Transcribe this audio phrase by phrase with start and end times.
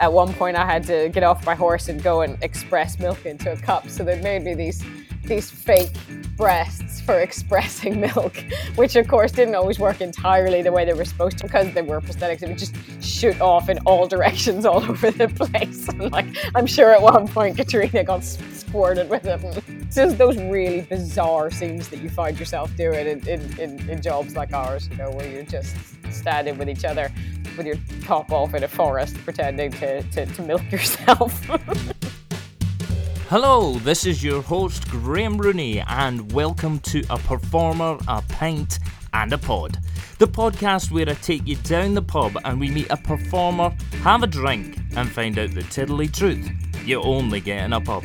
[0.00, 3.26] at one point I had to get off my horse and go and express milk
[3.26, 3.88] into a cup.
[3.88, 4.82] So they made me these
[5.24, 5.92] these fake
[6.40, 8.42] breasts for expressing milk,
[8.74, 11.82] which of course didn't always work entirely the way they were supposed to because they
[11.82, 12.42] were prosthetics.
[12.42, 12.74] It would just
[13.04, 15.86] shoot off in all directions all over the place.
[15.88, 19.38] And like I'm sure at one point Caitriona got squirted with it.
[19.40, 19.94] Mm.
[19.94, 24.34] just those really bizarre scenes that you find yourself doing in, in, in, in jobs
[24.34, 25.76] like ours, you know, where you're just
[26.10, 27.12] standing with each other
[27.58, 31.99] with your top off in a forest pretending to, to, to milk yourself.
[33.30, 38.80] Hello, this is your host Graham Rooney, and welcome to A Performer, A Pint,
[39.12, 39.78] and a Pod.
[40.18, 44.24] The podcast where I take you down the pub and we meet a performer, have
[44.24, 46.50] a drink, and find out the tiddly truth
[46.84, 48.02] you only get in a pub.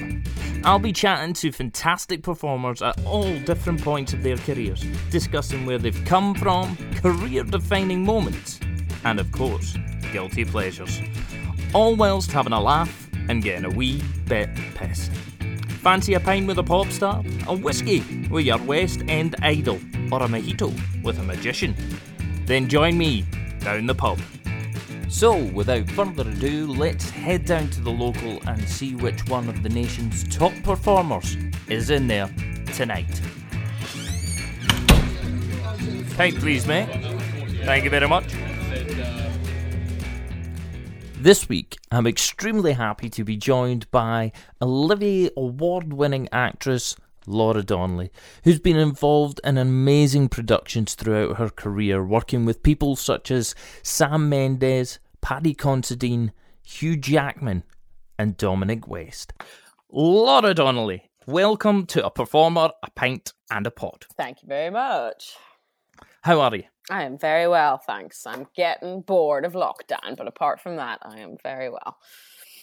[0.64, 5.80] I'll be chatting to fantastic performers at all different points of their careers, discussing where
[5.80, 8.60] they've come from, career defining moments,
[9.04, 9.76] and of course,
[10.12, 11.02] guilty pleasures.
[11.74, 15.12] All whilst having a laugh and getting a wee bit pissed.
[15.82, 17.24] Fancy a pint with a pop star?
[17.48, 19.80] A whiskey with your West End idol?
[20.12, 21.76] Or a mojito with a magician?
[22.46, 23.26] Then join me
[23.60, 24.20] down the pub.
[25.10, 29.64] So, without further ado, let's head down to the local and see which one of
[29.64, 31.38] the nation's top performers
[31.70, 32.30] is in there
[32.74, 33.22] tonight.
[36.18, 36.90] Pint, please, mate.
[37.64, 38.34] Thank you very much.
[41.26, 44.32] This week, I'm extremely happy to be joined by
[44.62, 46.96] Olivier award winning actress
[47.26, 48.12] Laura Donnelly,
[48.44, 54.30] who's been involved in amazing productions throughout her career, working with people such as Sam
[54.30, 56.32] Mendes, Paddy Considine,
[56.62, 57.64] Hugh Jackman,
[58.20, 59.34] and Dominic West.
[59.90, 64.06] Laura Donnelly, welcome to A Performer, A Pint, and a Pod.
[64.16, 65.34] Thank you very much.
[66.22, 66.66] How are you?
[66.90, 68.26] I am very well, thanks.
[68.28, 71.98] I'm getting bored of lockdown, but apart from that, I am very well.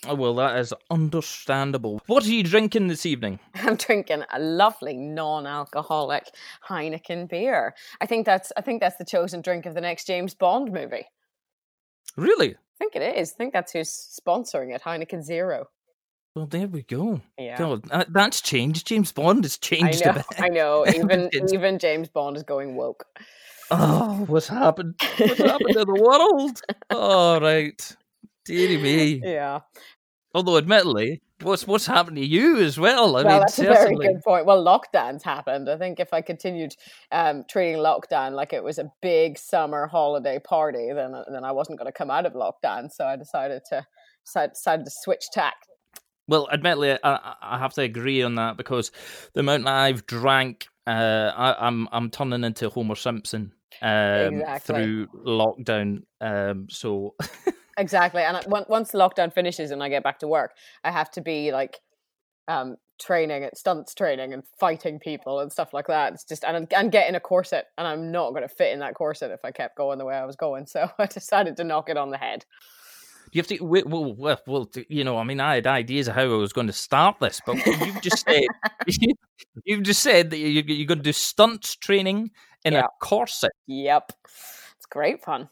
[0.06, 2.00] Oh, well, that is understandable.
[2.06, 3.38] What are you drinking this evening?
[3.54, 6.26] I'm drinking a lovely non-alcoholic
[6.68, 7.74] Heineken beer.
[8.00, 11.06] I think that's I think that's the chosen drink of the next James Bond movie.
[12.16, 12.50] Really?
[12.54, 13.32] I think it is.
[13.32, 15.66] I think that's who's sponsoring it, Heineken Zero.
[16.34, 17.20] Well, there we go.
[17.38, 17.58] Yeah.
[17.58, 18.86] God, uh, that's changed.
[18.86, 20.14] James Bond has changed I a know.
[20.14, 20.40] bit.
[20.40, 20.86] I know.
[20.96, 23.04] Even even James Bond is going woke.
[23.70, 24.94] Oh, what's happened?
[25.18, 26.60] What's happened to the world?
[26.90, 27.96] Oh, right.
[28.44, 29.20] Deary me.
[29.24, 29.60] Yeah.
[30.34, 33.16] Although, admittedly, what's what's happened to you as well?
[33.16, 34.46] I well, mean, that's a very good point.
[34.46, 35.68] Well, lockdowns happened.
[35.68, 36.74] I think if I continued
[37.10, 41.78] um, treating lockdown like it was a big summer holiday party, then then I wasn't
[41.78, 42.90] going to come out of lockdown.
[42.90, 43.86] So I decided to
[44.24, 45.54] decided, decided to switch tack.
[46.28, 48.90] Well, admittedly, I, I have to agree on that because
[49.34, 54.74] the amount I've drank, uh, I, I'm I'm turning into Homer Simpson um, Exactly.
[54.74, 56.02] through lockdown.
[56.20, 57.14] Um, so
[57.78, 58.22] Exactly.
[58.22, 60.52] And I, once the lockdown finishes and I get back to work,
[60.84, 61.80] I have to be like
[62.48, 66.12] um, training at stunts training and fighting people and stuff like that.
[66.14, 68.80] It's just and and get in a corset, and I'm not going to fit in
[68.80, 70.66] that corset if I kept going the way I was going.
[70.72, 72.44] So I decided to knock it on the head.
[73.32, 73.58] You have to.
[73.64, 76.52] Well, well, well, well, you know, I mean, I had ideas of how I was
[76.52, 78.44] going to start this, but you've just said
[79.64, 82.30] you've just said that you, you're going to do stunt training
[82.64, 82.84] in Yeah.
[82.84, 83.52] a corset.
[83.66, 85.48] Yep, it's great fun.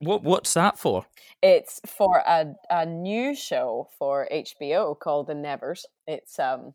[0.00, 1.04] What what's that for?
[1.42, 5.84] It's for a a new show for HBO called The Nevers.
[6.06, 6.74] It's um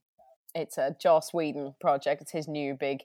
[0.55, 2.21] it's a Joss Whedon project.
[2.21, 3.03] It's his new big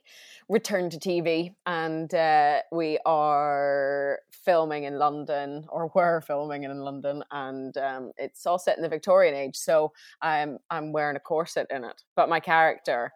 [0.49, 7.23] return to TV, and uh, we are filming in London, or were filming in London,
[7.29, 9.57] and um, it's all set in the Victorian age.
[9.57, 9.91] So
[10.21, 13.11] I'm I'm wearing a corset in it, but my character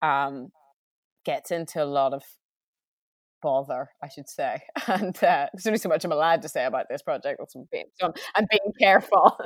[0.00, 0.52] um,
[1.24, 2.22] gets into a lot of
[3.40, 4.62] bother, I should say.
[4.86, 7.38] And uh, there's only so much I'm allowed to say about this project.
[7.38, 9.38] That's being, so I'm being careful.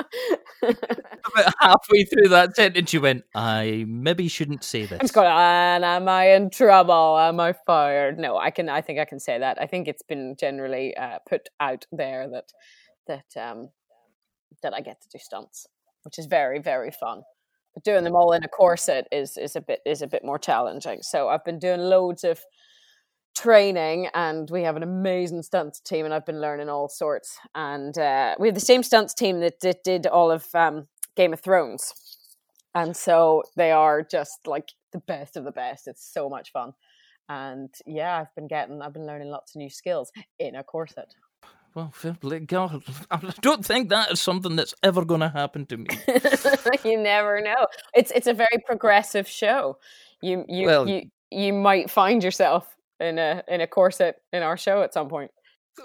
[0.62, 5.26] About halfway through that sentence, you went, "I maybe shouldn't say this." I'm just going,
[5.26, 7.18] and am I in trouble?
[7.18, 8.18] Am I fired?
[8.18, 8.68] No, I can.
[8.68, 9.60] I think I can say that.
[9.60, 12.52] I think it's been generally uh, put out there that
[13.06, 13.70] that um,
[14.62, 15.66] that I get to do stunts,
[16.04, 17.22] which is very very fun.
[17.74, 20.38] But doing them all in a corset is is a bit is a bit more
[20.38, 21.02] challenging.
[21.02, 22.40] So I've been doing loads of
[23.34, 27.38] training and we have an amazing stunts team and I've been learning all sorts.
[27.54, 30.86] And uh, we have the same stunts team that did, did all of um,
[31.16, 31.92] Game of Thrones.
[32.74, 35.86] And so they are just like the best of the best.
[35.86, 36.72] It's so much fun.
[37.28, 41.14] And yeah I've been getting I've been learning lots of new skills in a corset.
[41.74, 41.92] Well,
[42.46, 45.86] God, I don't think that is something that's ever going to happen to me.
[46.84, 47.66] you never know.
[47.94, 49.78] It's it's a very progressive show.
[50.20, 54.56] You you Well- you you might find yourself in a in a corset in our
[54.56, 55.30] show at some point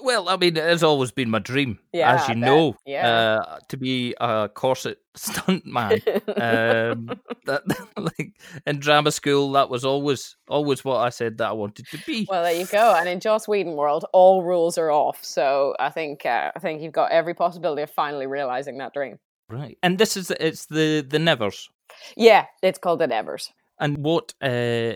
[0.03, 3.41] Well, I mean, it's always been my dream, Yeah, as you know, Yeah.
[3.41, 5.93] uh, to be a corset stunt man.
[6.37, 7.09] um,
[7.45, 7.63] that
[7.97, 8.33] like
[8.67, 12.27] in drama school, that was always always what I said that I wanted to be.
[12.29, 12.93] Well, there you go.
[12.93, 15.23] And in Joss Whedon world, all rules are off.
[15.25, 19.17] So I think uh, I think you've got every possibility of finally realizing that dream.
[19.49, 21.67] right, and this is it's the the Nevers.
[22.15, 23.51] Yeah, it's called the Nevers.
[23.79, 24.47] And what uh,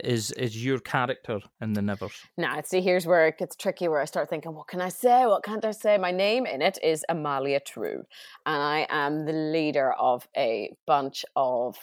[0.04, 2.14] is is your character in the Nevers?
[2.38, 3.88] Now, see, here's where it gets tricky.
[3.88, 5.26] Where I start thinking, what can I say?
[5.26, 5.98] What can't I say?
[5.98, 8.04] My name in it is Amalia True,
[8.46, 11.78] and I am the leader of a bunch of,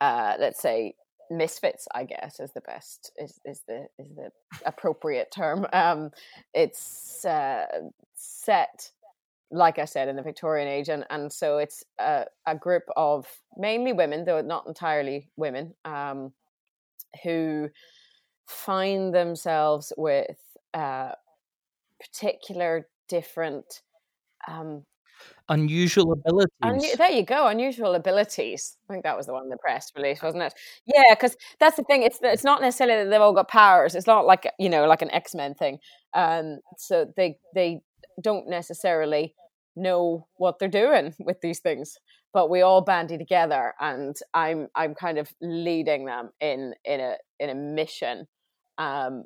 [0.00, 0.94] uh, let's say,
[1.30, 1.88] misfits.
[1.94, 4.30] I guess is the best is is the is the
[4.64, 5.66] appropriate term.
[5.72, 6.10] Um,
[6.54, 7.66] it's uh,
[8.14, 8.92] set,
[9.50, 13.26] like I said, in the Victorian age, and and so it's a, a group of
[13.56, 16.32] mainly women, though not entirely women, um,
[17.22, 17.68] who
[18.46, 20.36] find themselves with
[20.74, 21.12] uh,
[22.00, 23.82] particular different
[24.48, 24.84] um,
[25.48, 26.50] Unusual abilities.
[26.62, 28.76] Unu- there you go, unusual abilities.
[28.88, 30.54] I think that was the one in the press release, wasn't it?
[30.86, 32.04] Yeah, because that's the thing.
[32.04, 33.96] It's it's not necessarily that they've all got powers.
[33.96, 35.78] It's not like you know, like an X Men thing.
[36.14, 37.80] Um, so they they
[38.20, 39.34] don't necessarily
[39.76, 41.96] know what they're doing with these things,
[42.32, 47.16] but we all bandy together, and I'm I'm kind of leading them in in a
[47.38, 48.26] in a mission.
[48.78, 49.24] Um,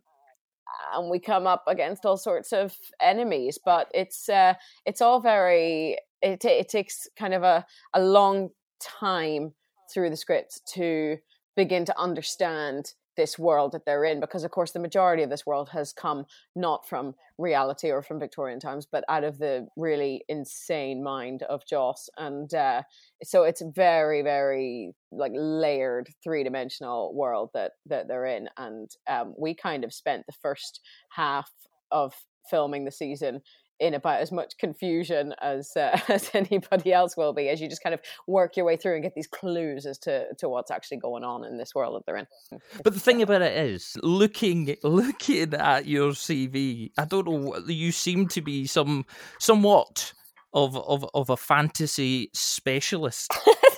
[0.94, 4.54] and we come up against all sorts of enemies, but it's uh,
[4.86, 7.64] it's all very it, it takes kind of a,
[7.94, 8.50] a long
[8.80, 9.52] time
[9.92, 11.18] through the script to
[11.56, 15.46] begin to understand this world that they're in because of course the majority of this
[15.46, 16.24] world has come
[16.54, 21.66] not from reality or from victorian times but out of the really insane mind of
[21.66, 22.82] joss and uh,
[23.22, 29.54] so it's very very like layered three-dimensional world that that they're in and um, we
[29.54, 31.50] kind of spent the first half
[31.90, 32.14] of
[32.50, 33.40] filming the season
[33.80, 37.82] in about as much confusion as uh, as anybody else will be as you just
[37.82, 40.98] kind of work your way through and get these clues as to to what's actually
[40.98, 42.26] going on in this world that they're in
[42.82, 47.56] But the thing about it is, looking looking at your CV, I don't know.
[47.66, 49.04] You seem to be some
[49.38, 50.12] somewhat
[50.52, 53.32] of of of a fantasy specialist,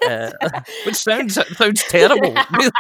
[0.07, 0.31] uh,
[0.87, 2.35] which sounds sounds terrible.
[2.53, 2.71] Really,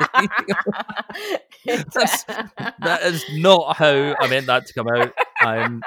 [1.66, 5.12] That's- that is not how I meant that to come out.
[5.40, 5.82] I'm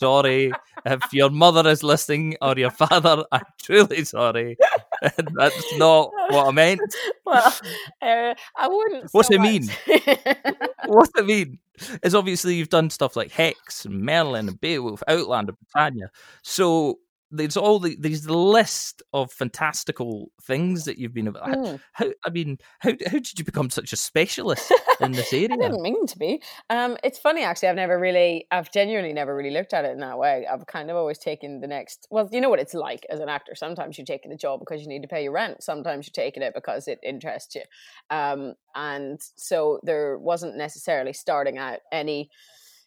[0.00, 0.52] sorry
[0.86, 3.24] if your mother is listening or your father.
[3.32, 4.56] I'm truly sorry.
[5.02, 6.80] That's not what I meant.
[7.26, 7.54] well
[8.02, 9.66] uh, i wouldn't What's so it mean?
[9.66, 11.58] much- what I mean
[12.02, 16.10] is obviously you've done stuff like Hex and Merlin and Beowulf, Outlander, Britannia.
[16.42, 16.98] So
[17.36, 21.48] there's all the there's the list of fantastical things that you've been about.
[21.48, 21.80] How, Mm.
[21.92, 25.48] how I mean, how how did you become such a specialist in this area?
[25.52, 26.42] I didn't mean to be.
[26.70, 27.68] Um, it's funny actually.
[27.68, 30.46] I've never really, I've genuinely never really looked at it in that way.
[30.46, 32.06] I've kind of always taken the next.
[32.10, 33.54] Well, you know what it's like as an actor.
[33.54, 35.62] Sometimes you're taking a job because you need to pay your rent.
[35.62, 37.62] Sometimes you're taking it because it interests you.
[38.10, 42.30] Um, and so there wasn't necessarily starting out any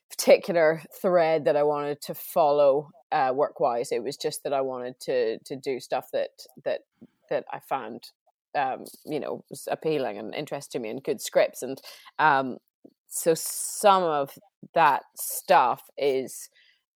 [0.09, 3.91] particular thread that I wanted to follow uh, work wise.
[3.91, 6.31] It was just that I wanted to to do stuff that
[6.65, 6.81] that
[7.29, 8.11] that I found
[8.55, 11.79] um, you know was appealing and interesting to me and good scripts and
[12.19, 12.57] um,
[13.07, 14.37] so some of
[14.73, 16.49] that stuff is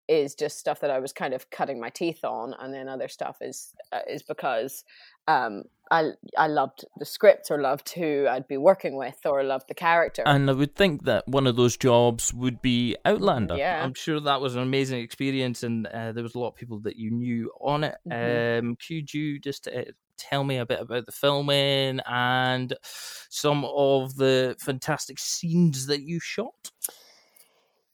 [0.08, 3.08] is just stuff that I was kind of cutting my teeth on, and then other
[3.08, 4.84] stuff is uh, is because
[5.28, 9.68] um, I I loved the script or loved who I'd be working with or loved
[9.68, 10.24] the character.
[10.26, 13.56] And I would think that one of those jobs would be Outlander.
[13.58, 13.84] Yeah.
[13.84, 16.80] I'm sure that was an amazing experience, and uh, there was a lot of people
[16.82, 17.96] that you knew on it.
[18.08, 18.60] Mhm.
[18.60, 19.86] Um, could you just uh,
[20.18, 22.74] tell me a bit about the filming and
[23.30, 26.72] some of the fantastic scenes that you shot?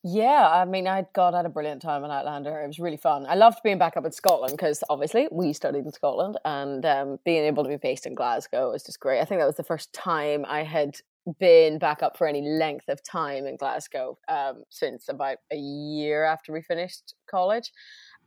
[0.07, 2.61] Yeah, I mean, I God I had a brilliant time in Outlander.
[2.61, 3.25] It was really fun.
[3.27, 7.17] I loved being back up in Scotland because obviously we studied in Scotland, and um,
[7.25, 9.19] being able to be based in Glasgow was just great.
[9.19, 10.97] I think that was the first time I had
[11.39, 16.23] been back up for any length of time in Glasgow um, since about a year
[16.23, 17.71] after we finished college.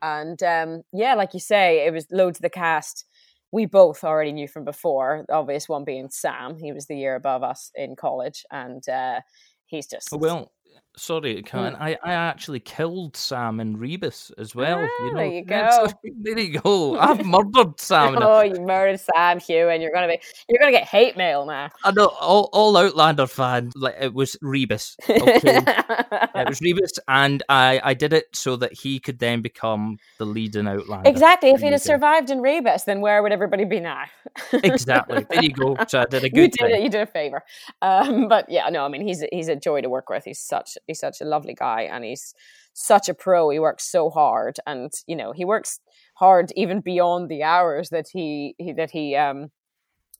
[0.02, 3.04] And um, yeah, like you say, it was loads of the cast
[3.52, 5.24] we both already knew from before.
[5.28, 6.56] The obvious one being Sam.
[6.58, 9.20] He was the year above us in college, and uh,
[9.66, 10.50] he's just Oh, well,
[10.98, 11.76] sorry, Karen.
[11.76, 14.78] I, I actually killed Sam and Rebus as well.
[14.80, 15.86] Ah, you know, there you go.
[16.20, 16.98] There you go.
[16.98, 18.18] I've murdered Sam.
[18.20, 21.70] Oh, you murdered Sam Hugh, and you're gonna be you're gonna get hate mail now.
[21.84, 24.96] I know all, all Outlander fans like it was Rebus.
[25.08, 25.60] Okay.
[25.62, 30.24] It was Rebus, and I, I did it so that he could then become the
[30.24, 31.08] lead in Outlander.
[31.08, 31.50] exactly.
[31.50, 34.04] If he'd have survived in Rebus, then where would everybody be now?
[34.52, 35.26] Exactly.
[35.30, 35.76] There you go.
[35.88, 36.36] So I did a good.
[36.36, 36.74] you did thing.
[36.74, 36.82] it.
[36.82, 37.42] You did a favor.
[37.82, 40.24] Um, but yeah, no, I mean he's he's a joy to work with.
[40.24, 42.34] He's such he's such a lovely guy, and he's
[42.72, 43.50] such a pro.
[43.50, 45.78] He works so hard, and you know he works
[46.14, 49.50] hard even beyond the hours that he, he that he um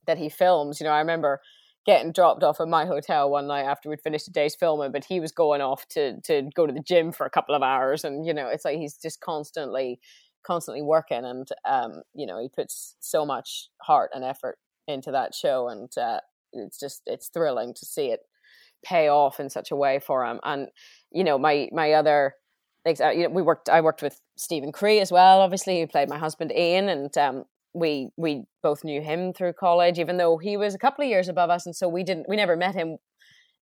[0.06, 0.78] that he films.
[0.78, 1.40] You know, I remember
[1.86, 5.04] getting dropped off at my hotel one night after we'd finished a day's filming, but
[5.04, 8.04] he was going off to to go to the gym for a couple of hours,
[8.04, 9.98] and you know, it's like he's just constantly
[10.46, 15.34] constantly working, and um, you know, he puts so much heart and effort into that
[15.34, 16.20] show, and uh,
[16.52, 18.20] it's just it's thrilling to see it
[18.84, 20.40] pay off in such a way for him.
[20.42, 20.68] And
[21.10, 22.34] you know, my my other
[22.86, 23.68] uh, you know, we worked.
[23.68, 25.40] I worked with Steven Cree as well.
[25.40, 27.44] Obviously, who played my husband Ian, and um,
[27.74, 31.28] we we both knew him through college, even though he was a couple of years
[31.28, 32.98] above us, and so we didn't we never met him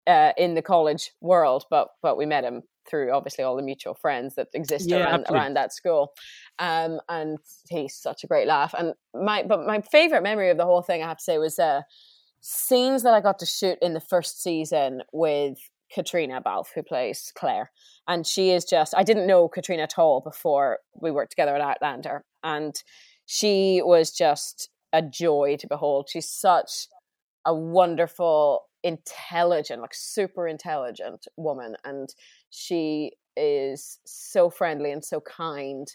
[0.06, 3.94] uh, in the college world, but but we met him through obviously all the mutual
[3.94, 6.12] friends that exist yeah, around, around that school.
[6.58, 7.38] Um, and
[7.70, 8.74] he's such a great laugh.
[8.76, 11.58] And my but my favorite memory of the whole thing, I have to say, was
[11.58, 11.82] uh,
[12.46, 15.56] scenes that I got to shoot in the first season with
[15.94, 17.70] Caitriona Balfe, who plays Claire.
[18.06, 21.62] And she is just, I didn't know Caitriona at all before we worked together at
[21.62, 22.22] Outlander.
[22.42, 22.74] And
[23.24, 26.10] she was just a joy to behold.
[26.10, 26.86] She's such
[27.46, 31.76] a wonderful, intelligent, like super intelligent woman.
[31.82, 32.10] And
[32.50, 35.88] she is so friendly and so kind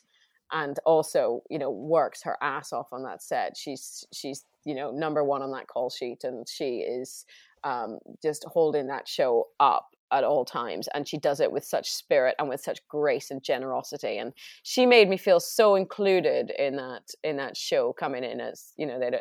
[0.52, 3.56] and also you know works her ass off on that set.
[3.58, 7.26] She's she's you know number one on that call sheet and she is
[7.64, 11.92] um, just holding that show up at all times and she does it with such
[11.92, 16.76] spirit and with such grace and generosity and she made me feel so included in
[16.76, 19.20] that in that show coming in as you know they'd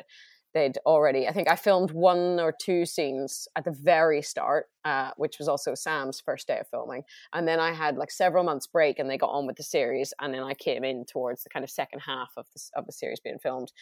[0.55, 5.11] they'd already i think i filmed one or two scenes at the very start uh,
[5.17, 7.03] which was also sam's first day of filming
[7.33, 10.15] and then i had like several months break and they got on with the series
[10.21, 12.93] and then i came in towards the kind of second half of the, of the
[12.93, 13.73] series being filmed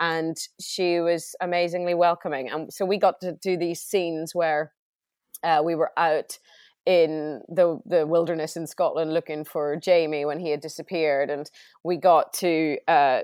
[0.00, 2.50] and she was amazingly welcoming.
[2.50, 4.72] And so we got to do these scenes where
[5.42, 6.38] uh, we were out
[6.86, 11.50] in the the wilderness in Scotland looking for Jamie when he had disappeared, and
[11.84, 13.22] we got to uh,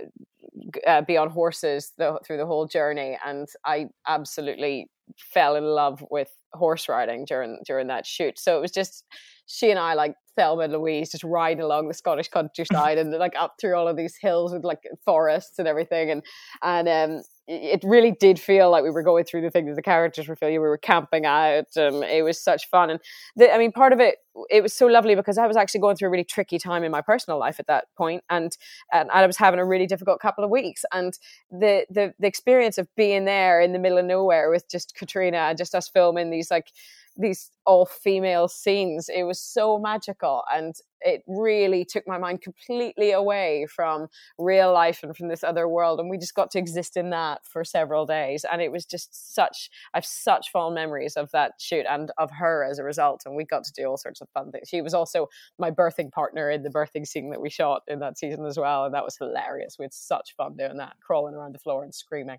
[0.87, 6.05] uh, be on horses the, through the whole journey, and I absolutely fell in love
[6.11, 8.39] with horse riding during during that shoot.
[8.39, 9.05] So it was just
[9.47, 13.35] she and I like Thelma and Louise just riding along the Scottish countryside and like
[13.39, 16.23] up through all of these hills with like forests and everything and
[16.63, 19.83] and um it really did feel like we were going through the thing that the
[19.83, 20.55] characters were feeling.
[20.55, 21.67] We were camping out.
[21.77, 23.01] Um, it was such fun, and
[23.37, 24.17] the, I mean, part of it
[24.49, 26.91] it was so lovely because I was actually going through a really tricky time in
[26.91, 28.57] my personal life at that point, and
[28.93, 30.85] and I was having a really difficult couple of weeks.
[30.93, 31.13] And
[31.51, 35.39] the the the experience of being there in the middle of nowhere with just Caitriona
[35.39, 36.69] and just us filming these like
[37.17, 39.09] these all female scenes.
[39.09, 44.07] It was so magical and it really took my mind completely away from
[44.39, 46.01] real life and from this other world.
[46.01, 48.45] And we just got to exist in that for several days.
[48.51, 52.31] And it was just such, I have such fond memories of that shoot and of
[52.31, 53.23] her as a result.
[53.27, 54.69] And we got to do all sorts of fun things.
[54.69, 55.29] She was also
[55.59, 58.85] my birthing partner in the birthing scene that we shot in that season as well.
[58.85, 59.77] And that was hilarious.
[59.79, 62.39] We had such fun doing that, crawling around the floor and screaming.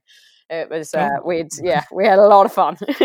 [0.49, 2.77] It was, uh, we'd, yeah, we had a lot of fun.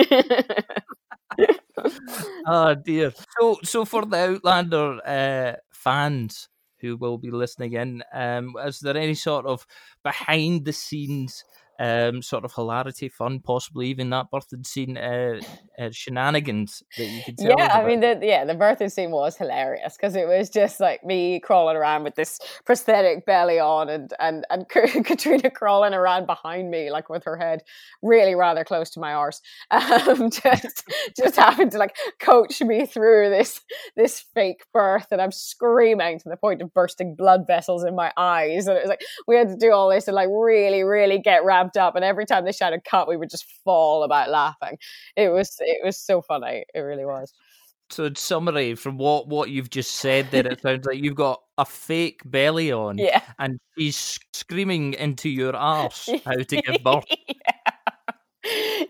[2.47, 3.13] oh dear.
[3.39, 6.49] So, so for the Outlander uh, fans
[6.81, 9.67] who will be listening in, um, is there any sort of
[10.05, 11.45] behind the scenes
[11.79, 15.41] um, sort of hilarity, fun, possibly even that birthday scene uh,
[15.79, 17.55] uh, shenanigans that you could tell.
[17.57, 21.05] Yeah, I mean, the, yeah, the birthday scene was hilarious because it was just like
[21.05, 26.71] me crawling around with this prosthetic belly on, and and and Caitriona crawling around behind
[26.71, 27.63] me, like with her head
[28.03, 30.85] really rather close to my arse, um, just
[31.17, 33.61] just having to like coach me through this
[33.97, 38.13] this fake birth, and I'm screaming to the point of bursting blood vessels in my
[38.17, 41.19] eyes, and it was like we had to do all this and like really, really
[41.19, 44.79] get ramped up, and every time they shouted "cut," we would just fall about laughing.
[45.17, 46.65] It was it was so funny.
[46.75, 47.33] It really was.
[47.91, 51.43] So, in summary, from what what you've just said, there it sounds like you've got
[51.57, 57.05] a fake belly on, yeah, and she's screaming into your arse how to give birth.
[57.09, 57.58] yeah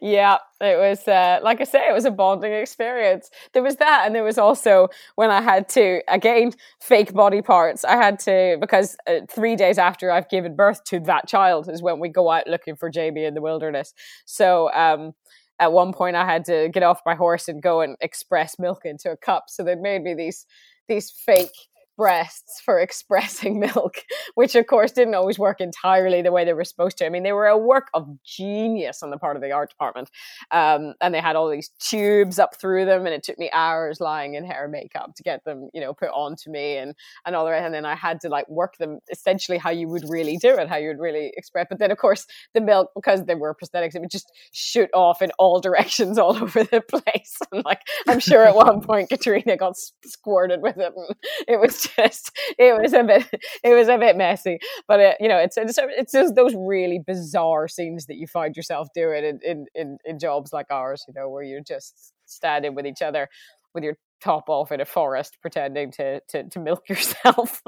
[0.00, 3.30] yeah, it was uh, like I say, it was a bonding experience.
[3.52, 7.84] There was that, and there was also when I had to again fake body parts.
[7.84, 11.82] I had to because uh, three days after I've given birth to that child is
[11.82, 13.94] when we go out looking for Jamie in the wilderness.
[14.24, 15.12] So um,
[15.58, 18.82] at one point, I had to get off my horse and go and express milk
[18.84, 19.44] into a cup.
[19.48, 20.46] So they made me these
[20.88, 24.04] these fake breasts for expressing milk,
[24.36, 27.04] which of course didn't always work entirely the way they were supposed to.
[27.04, 30.10] I mean, they were a work of genius on the part of the art department,
[30.50, 34.00] um, and they had all these tubes up through them, and it took me hours
[34.00, 36.94] lying in hair and makeup to get them, you know, put onto me and
[37.26, 37.66] and all the rest.
[37.66, 40.68] And then I had to like work them essentially how you would really do it,
[40.68, 41.66] how you would really express.
[41.68, 45.20] But then of course the milk, because they were prosthetics, it would just shoot off
[45.20, 47.38] in all directions all over the place.
[47.50, 51.16] And like I'm sure at one point Caitriona got squirted with it, and
[51.48, 53.26] it was just it was a bit
[53.64, 54.58] it was a bit messy.
[54.86, 58.56] But it, you know, it's it's it's just those really bizarre scenes that you find
[58.56, 62.74] yourself doing in in in, in jobs like ours, you know, where you're just standing
[62.74, 63.28] with each other
[63.74, 67.62] with your top off in a forest pretending to to, to milk yourself.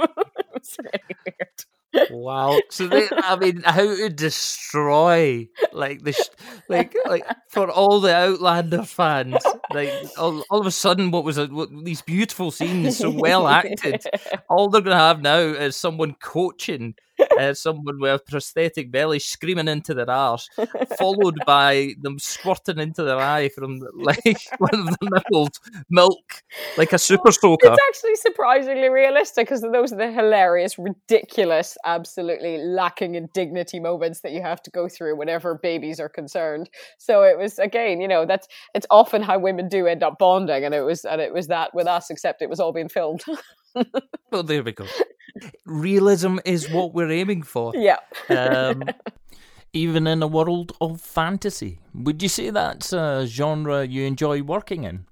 [0.55, 1.65] it's really weird.
[2.09, 2.63] Wow.
[2.71, 6.15] So they, I mean, how to destroy like the
[6.69, 9.37] like like for all the Outlander fans,
[9.73, 11.53] like all, all of a sudden, what was it?
[11.53, 14.03] What, these beautiful scenes, so well acted.
[14.49, 16.95] All they're gonna have now is someone coaching
[17.39, 20.49] uh, someone with a prosthetic belly screaming into their arse,
[20.99, 24.19] followed by them squirting into their eye from like
[24.59, 25.59] one of the nippled
[25.91, 26.43] milk,
[26.77, 27.73] like a super soaker.
[27.73, 34.21] It's actually surprisingly realistic because those are the hilarious, ridiculous, absolutely lacking in dignity moments
[34.21, 36.71] that you have to go through whenever babies are concerned.
[36.99, 40.65] So it was again, you know, that's it's often how women do end up bonding,
[40.65, 43.23] and it was and it was that with us, except it was all being filmed.
[44.31, 44.87] well, there we go.
[45.65, 47.73] Realism is what we're aiming for.
[47.81, 47.97] Yeah.
[48.29, 48.85] um,
[49.73, 54.85] even in a world of fantasy, would you say that's a genre you enjoy working
[54.85, 55.07] in?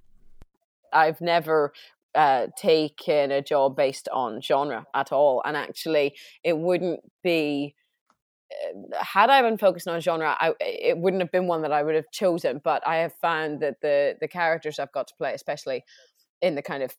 [0.92, 1.73] I've never
[2.14, 7.75] uh, taken a job based on genre at all, and actually, it wouldn't be
[8.50, 11.82] uh, had I been focused on genre, I, it wouldn't have been one that I
[11.82, 12.61] would have chosen.
[12.62, 15.85] But I have found that the the characters I've got to play, especially
[16.40, 16.94] in the kind of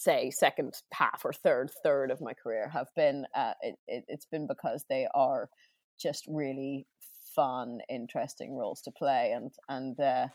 [0.00, 4.24] say second half or third third of my career have been uh, it, it, it's
[4.24, 5.50] been because they are
[5.98, 6.86] just really
[7.34, 10.26] fun interesting roles to play and and uh,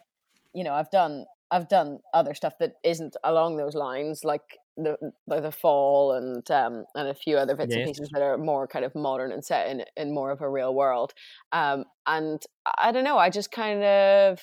[0.54, 4.98] you know i've done i've done other stuff that isn't along those lines like the
[5.28, 7.78] the fall and um and a few other bits yes.
[7.78, 10.50] and pieces that are more kind of modern and set in in more of a
[10.50, 11.14] real world
[11.54, 12.44] um and
[12.78, 14.40] i don't know i just kind of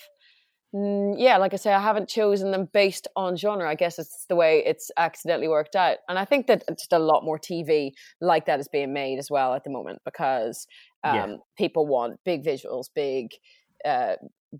[0.75, 3.69] Mm, yeah, like I say, I haven't chosen them based on genre.
[3.69, 5.99] I guess it's the way it's accidentally worked out.
[6.09, 9.31] And I think that just a lot more TV like that is being made as
[9.31, 10.67] well at the moment because
[11.05, 11.37] um, yeah.
[11.59, 13.33] people want big visuals, big
[13.85, 14.15] uh,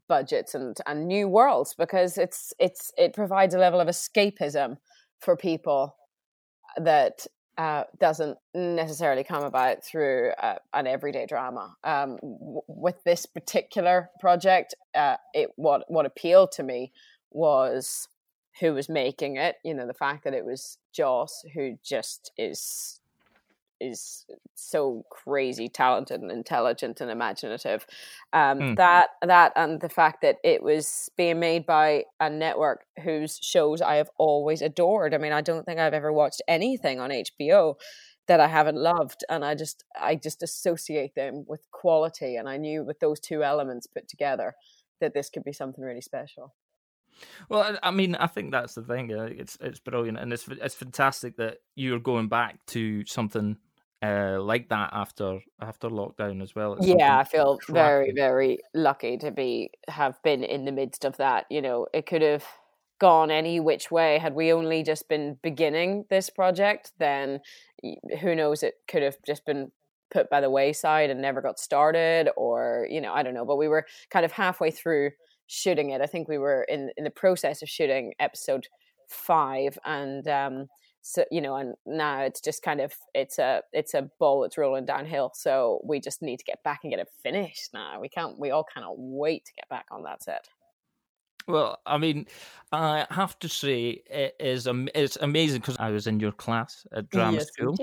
[0.07, 4.77] budgets, and and new worlds because it's it's it provides a level of escapism
[5.21, 5.97] for people
[6.77, 7.27] that
[7.59, 11.75] uh, doesn't necessarily come about through uh, an everyday drama.
[11.85, 16.93] Um, w- with this particular project, uh, it what what appealed to me
[17.31, 18.09] was
[18.61, 19.57] who was making it.
[19.65, 23.01] You know, the fact that it was Joss, who just is
[23.83, 27.87] is so crazy talented and intelligent and imaginative.
[28.33, 28.77] Um, mm.
[28.77, 33.83] That that and the fact that it was being made by a network whose shows
[33.83, 35.15] I have always adored.
[35.15, 37.75] I mean, I don't think I've ever watched anything on HBO
[38.29, 42.37] that I haven't loved, and I just I just associate them with quality.
[42.37, 44.55] And I knew with those two elements put together
[45.01, 46.55] that this could be something really special.
[47.49, 49.11] Well, I mean, I think that's the thing.
[49.11, 53.59] It's it's brilliant, and it's it's fantastic that you're going back to something
[54.03, 56.75] uh, like that after after lockdown as well.
[56.75, 61.17] It's yeah, I feel very very lucky to be have been in the midst of
[61.19, 61.47] that.
[61.51, 62.45] You know, it could have
[62.99, 66.93] gone any which way had we only just been beginning this project.
[66.99, 67.41] Then
[68.21, 68.63] who knows?
[68.63, 69.71] It could have just been
[70.11, 73.45] put by the wayside and never got started, or you know, I don't know.
[73.47, 75.13] But we were kind of halfway through
[75.47, 76.01] shooting it.
[76.01, 78.67] I think we were in in the process of shooting episode
[79.09, 80.67] five, and um,
[81.03, 84.57] so you know and now it's just kind of it's a it's a ball that's
[84.57, 88.01] rolling downhill so we just need to get back and get it finished now.
[88.01, 90.49] We can't we all cannot wait to get back on that set.
[91.49, 92.27] Well, I mean,
[92.71, 97.09] I have to say it is it's amazing because I was in your class at
[97.11, 97.77] drama yes, school,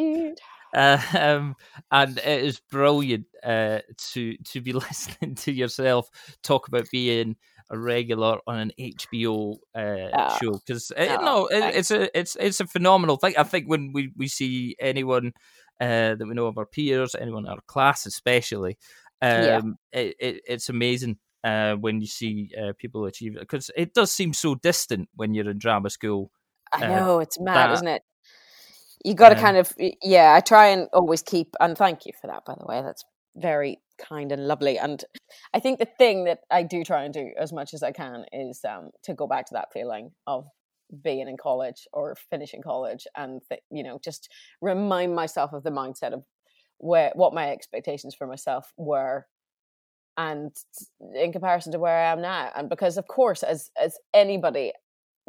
[0.73, 1.55] uh, um,
[1.91, 3.79] and it is brilliant uh,
[4.13, 6.09] to to be listening to yourself
[6.41, 7.35] talk about being
[7.69, 10.37] a regular on an HBO uh, oh.
[10.41, 13.35] show because uh, oh, no, it, it's a it's it's a phenomenal thing.
[13.37, 15.33] I think when we we see anyone
[15.79, 18.77] uh, that we know of our peers, anyone in our class especially,
[19.21, 19.61] um, yeah.
[19.91, 24.11] it, it, it's amazing uh, when you see uh, people achieve it because it does
[24.11, 26.31] seem so distant when you're in drama school.
[26.73, 28.03] I uh, know it's mad, that, isn't it?
[29.05, 30.33] You got to um, kind of yeah.
[30.35, 32.81] I try and always keep and thank you for that, by the way.
[32.81, 33.03] That's
[33.35, 34.77] very kind and lovely.
[34.77, 35.03] And
[35.53, 38.25] I think the thing that I do try and do as much as I can
[38.31, 40.47] is um, to go back to that feeling of
[41.03, 44.29] being in college or finishing college and th- you know just
[44.61, 46.23] remind myself of the mindset of
[46.79, 49.27] where what my expectations for myself were
[50.17, 50.55] and
[51.15, 54.73] in comparison to where I am now and because of course as as anybody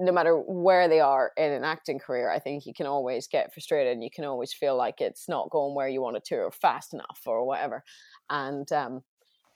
[0.00, 3.52] no matter where they are in an acting career, I think you can always get
[3.52, 6.36] frustrated and you can always feel like it's not going where you want it to
[6.36, 7.84] or fast enough or whatever.
[8.30, 9.02] And um,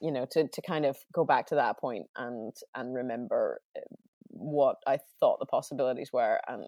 [0.00, 3.80] you know, to to kind of go back to that point and and remember eh,
[4.28, 6.64] what I thought the possibilities were and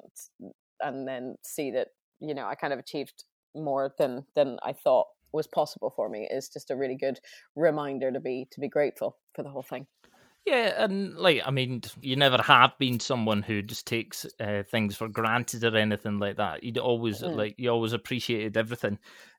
[0.81, 1.89] and then see that,
[2.21, 6.27] you know, I kind of achieved more than than I thought was possible for me
[6.31, 7.21] is just a really good
[7.55, 9.87] reminder to be to be grateful for the whole thing.
[10.47, 14.95] Yeah, and like I mean, you never have been someone who just takes uh, things
[14.95, 16.63] for granted or anything like that.
[16.63, 17.35] You'd always mm.
[17.35, 18.99] like you always appreciated everything.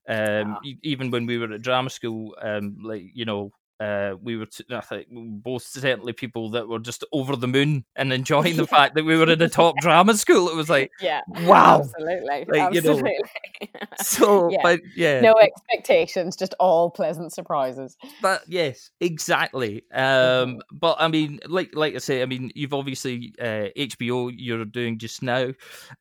[0.10, 0.74] Um, yeah.
[0.84, 4.66] even when we were at drama school, um, like you know, uh, we were t-
[4.72, 8.96] I think both certainly people that were just over the moon and enjoying the fact
[8.96, 10.50] that we were in a top drama school.
[10.50, 13.18] It was like, yeah, wow, absolutely, like, absolutely.
[13.62, 14.60] You know, so, yeah.
[14.64, 17.96] but yeah, no expectations, just all pleasant surprises.
[18.22, 19.84] But yes, exactly.
[19.94, 20.58] Um, mm-hmm.
[20.72, 24.98] but I mean, like like I say, I mean, you've obviously uh, HBO you're doing
[24.98, 25.54] just now,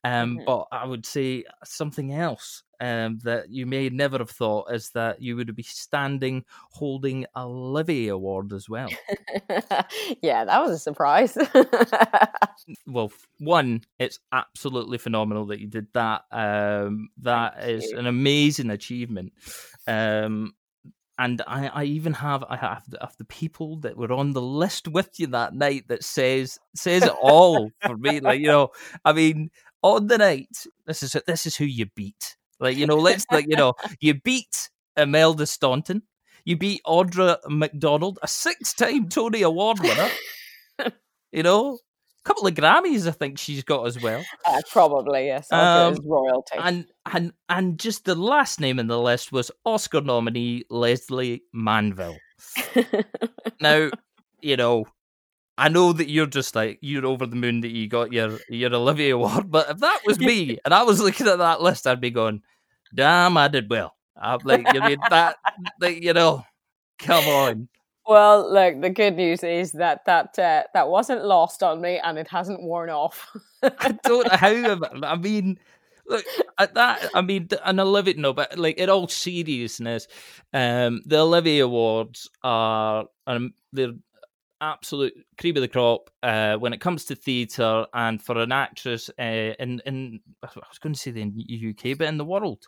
[0.05, 0.45] um, mm-hmm.
[0.47, 5.21] but I would say something else um, that you may never have thought is that
[5.23, 8.89] you would be standing holding a Olivier Award as well.
[10.23, 11.37] yeah, that was a surprise.
[12.87, 16.23] well, one, it's absolutely phenomenal that you did that.
[16.31, 19.33] Um, that is an amazing achievement.
[19.87, 20.55] Um,
[21.19, 24.43] and I, I even have I have the, have the people that were on the
[24.43, 28.21] list with you that night that says says it all for me.
[28.21, 28.69] Like you know,
[29.05, 29.51] I mean,
[29.83, 32.36] on the night, this is this is who you beat.
[32.61, 36.03] Like, you know, let's like, you know, you beat Imelda Staunton,
[36.45, 40.09] you beat Audra McDonald, a six-time Tony Award winner.
[41.33, 44.25] you know, a couple of Grammys, I think she's got as well.
[44.45, 45.51] Uh, probably yes.
[45.53, 46.57] Um, royalty.
[46.59, 52.17] And and and just the last name in the list was Oscar nominee Lesley Manville.
[53.61, 53.91] now,
[54.41, 54.87] you know,
[55.59, 58.75] I know that you're just like you're over the moon that you got your your
[58.75, 62.01] Olivier award, but if that was me and I was looking at that list, I'd
[62.01, 62.43] be going,
[62.95, 65.37] "Damn, I did well." I'm like, you mean that,
[65.81, 66.45] like, you know,
[66.99, 67.69] come on.
[68.07, 72.19] Well, look, the good news is that that uh, that wasn't lost on me, and
[72.19, 73.27] it hasn't worn off.
[73.63, 74.81] I don't know how.
[75.03, 75.59] I mean,
[76.07, 76.25] look
[76.59, 77.11] at that.
[77.15, 80.07] I mean, and Olivier, no, but like in all seriousness,
[80.53, 83.95] um, the Olivier Awards are um, they're
[84.61, 89.11] absolute cream of the crop uh, when it comes to theatre and for an actress
[89.19, 89.23] uh,
[89.59, 91.23] in in I was going to say the
[91.71, 92.67] UK, but in the world,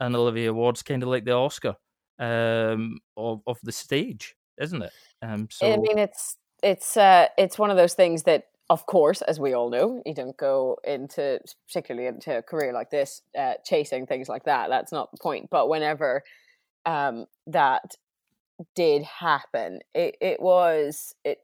[0.00, 1.76] an Olivier Awards kind of like the Oscar
[2.18, 4.92] um, of of the stage, isn't it?
[5.22, 8.44] Um, so I mean, it's it's uh, it's one of those things that.
[8.70, 12.90] Of course, as we all know, you don't go into, particularly into a career like
[12.90, 14.68] this, uh, chasing things like that.
[14.68, 15.48] That's not the point.
[15.50, 16.22] But whenever
[16.84, 17.94] um, that
[18.74, 19.80] did happen.
[19.94, 21.38] It it was it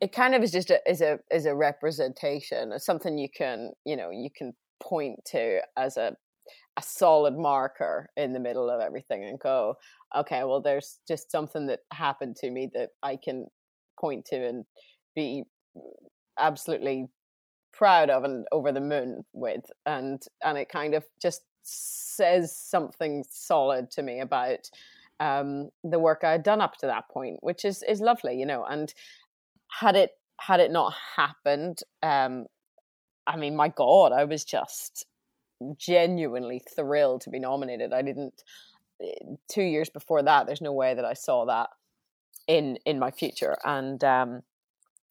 [0.00, 3.72] it kind of is just a, is a is a representation of something you can
[3.84, 6.16] you know you can point to as a
[6.76, 9.74] a solid marker in the middle of everything and go
[10.14, 13.46] okay well there's just something that happened to me that i can
[13.98, 14.64] point to and
[15.14, 15.42] be
[16.38, 17.06] absolutely
[17.72, 23.24] proud of and over the moon with and and it kind of just says something
[23.28, 24.68] solid to me about
[25.20, 28.46] um, the work I had done up to that point, which is is lovely, you
[28.46, 28.64] know.
[28.64, 28.92] And
[29.80, 32.46] had it had it not happened, um,
[33.26, 35.06] I mean, my God, I was just
[35.78, 37.92] genuinely thrilled to be nominated.
[37.92, 38.42] I didn't
[39.02, 40.46] eh, two years before that.
[40.46, 41.70] There's no way that I saw that
[42.46, 44.42] in in my future, and um,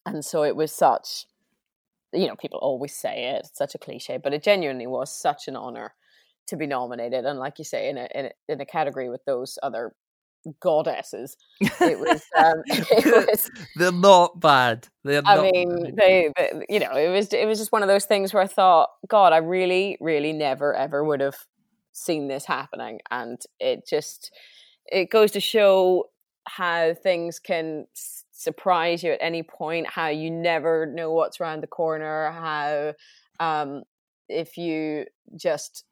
[0.05, 1.25] and so it was such.
[2.13, 3.45] You know, people always say it.
[3.45, 5.93] It's such a cliche, but it genuinely was such an honor
[6.47, 9.23] to be nominated and like you say in a, in a, in a category with
[9.25, 9.93] those other
[10.59, 15.39] goddesses it was um it was they're not bad they're not.
[15.39, 18.05] i not mean they, they, you know it was it was just one of those
[18.05, 21.37] things where i thought god i really really never ever would have
[21.93, 24.31] seen this happening and it just
[24.85, 26.05] it goes to show
[26.47, 27.85] how things can
[28.31, 32.93] surprise you at any point how you never know what's around the corner how
[33.39, 33.81] um
[34.27, 35.05] if you
[35.35, 35.85] just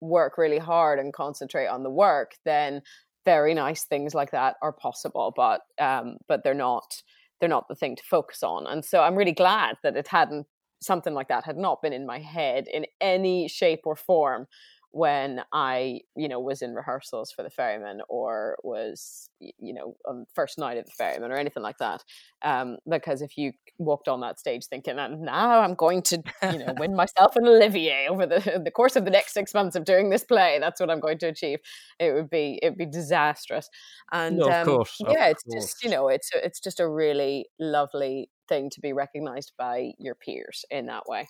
[0.00, 2.82] work really hard and concentrate on the work, then
[3.24, 5.32] very nice things like that are possible.
[5.34, 7.02] But um, but they're not
[7.40, 8.66] they're not the thing to focus on.
[8.66, 10.46] And so I'm really glad that it hadn't
[10.80, 14.46] something like that had not been in my head in any shape or form
[14.94, 20.24] when I, you know, was in rehearsals for the Ferryman or was, you know, on
[20.36, 22.04] first night of the Ferryman or anything like that.
[22.42, 26.58] Um, because if you walked on that stage thinking, and now I'm going to, you
[26.58, 29.84] know, win myself an Olivier over the the course of the next six months of
[29.84, 31.58] doing this play, that's what I'm going to achieve.
[31.98, 33.68] It would be it'd be disastrous.
[34.12, 35.64] And no, of um, course, yeah, it's course.
[35.64, 40.14] just you know, it's it's just a really lovely thing to be recognized by your
[40.14, 41.26] peers in that way.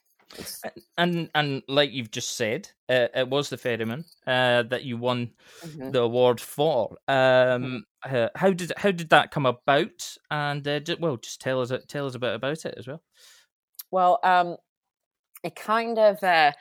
[0.97, 5.31] And and like you've just said, uh, it was the Ferryman uh, that you won
[5.65, 5.91] mm-hmm.
[5.91, 6.97] the award for.
[7.09, 7.65] Mm-hmm.
[7.65, 10.17] Um, uh, how did how did that come about?
[10.31, 13.03] And uh, just, well, just tell us tell us a bit about it as well.
[13.91, 14.57] Well, um,
[15.43, 16.53] it kind of uh,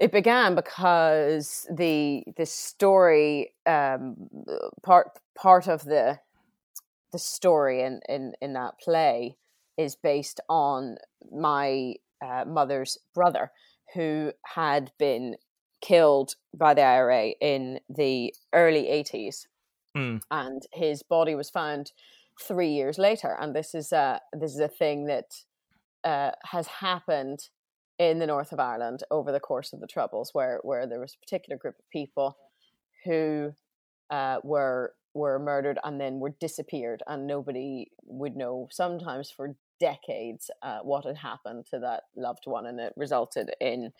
[0.00, 4.16] it began because the the story um,
[4.82, 6.18] part part of the
[7.12, 9.36] the story in, in in that play
[9.76, 10.96] is based on
[11.32, 13.50] my uh, mother's brother,
[13.94, 15.36] who had been
[15.80, 19.46] killed by the IRA in the early 80s.
[19.96, 20.20] Mm.
[20.30, 21.92] And his body was found
[22.40, 23.36] three years later.
[23.40, 25.34] And this is a, this is a thing that
[26.04, 27.48] uh, has happened
[27.98, 31.14] in the north of Ireland over the course of the Troubles, where, where there was
[31.14, 32.36] a particular group of people
[33.04, 33.52] who
[34.10, 40.50] uh, were were murdered and then were disappeared, and nobody would know sometimes for decades
[40.62, 43.92] uh, what had happened to that loved one, and it resulted in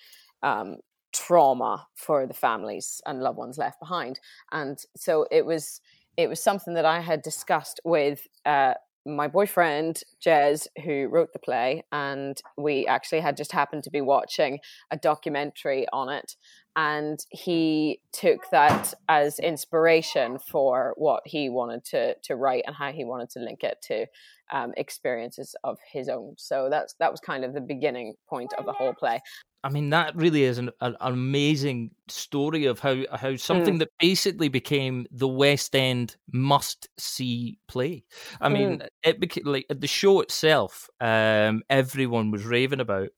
[0.42, 0.76] um,
[1.12, 4.20] trauma for the families and loved ones left behind.
[4.52, 5.80] And so it was
[6.16, 8.74] it was something that I had discussed with uh,
[9.06, 14.00] my boyfriend Jez, who wrote the play, and we actually had just happened to be
[14.00, 14.58] watching
[14.90, 16.36] a documentary on it,
[16.76, 22.92] and he took that as inspiration for what he wanted to to write and how
[22.92, 24.06] he wanted to link it to
[24.50, 26.34] um, experiences of his own.
[26.38, 29.20] So that's that was kind of the beginning point of the whole play.
[29.64, 33.78] I mean, that really is an, an amazing story of how how something mm.
[33.80, 38.04] that basically became the West End must see play.
[38.40, 38.88] I mean, mm.
[39.02, 40.88] it became like the show itself.
[41.00, 43.08] Um, everyone was raving about,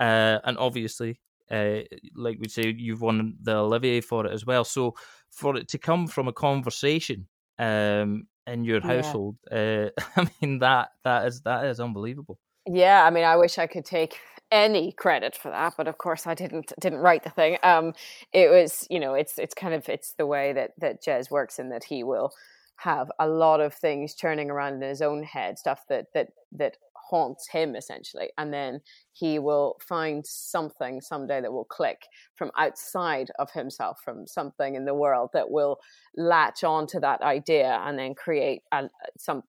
[0.00, 1.20] uh, and obviously,
[1.50, 1.80] uh,
[2.16, 4.64] like we say, you've won the Olivier for it as well.
[4.64, 4.94] So
[5.30, 9.36] for it to come from a conversation um, in your household.
[9.50, 9.88] Yeah.
[9.96, 12.38] Uh, I mean that that is that is unbelievable.
[12.66, 14.18] Yeah, I mean, I wish I could take
[14.50, 17.58] any credit for that, but of course I didn't didn't write the thing.
[17.62, 17.92] Um,
[18.32, 21.58] it was you know it's it's kind of it's the way that that Jez works
[21.58, 22.32] in that he will
[22.76, 26.76] have a lot of things churning around in his own head, stuff that that that
[27.14, 28.80] haunts him essentially and then
[29.12, 34.84] he will find something someday that will click from outside of himself from something in
[34.84, 35.78] the world that will
[36.16, 38.82] latch on to that idea and then create a,
[39.16, 39.42] some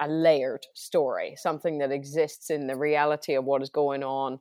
[0.00, 4.38] a layered story something that exists in the reality of what is going on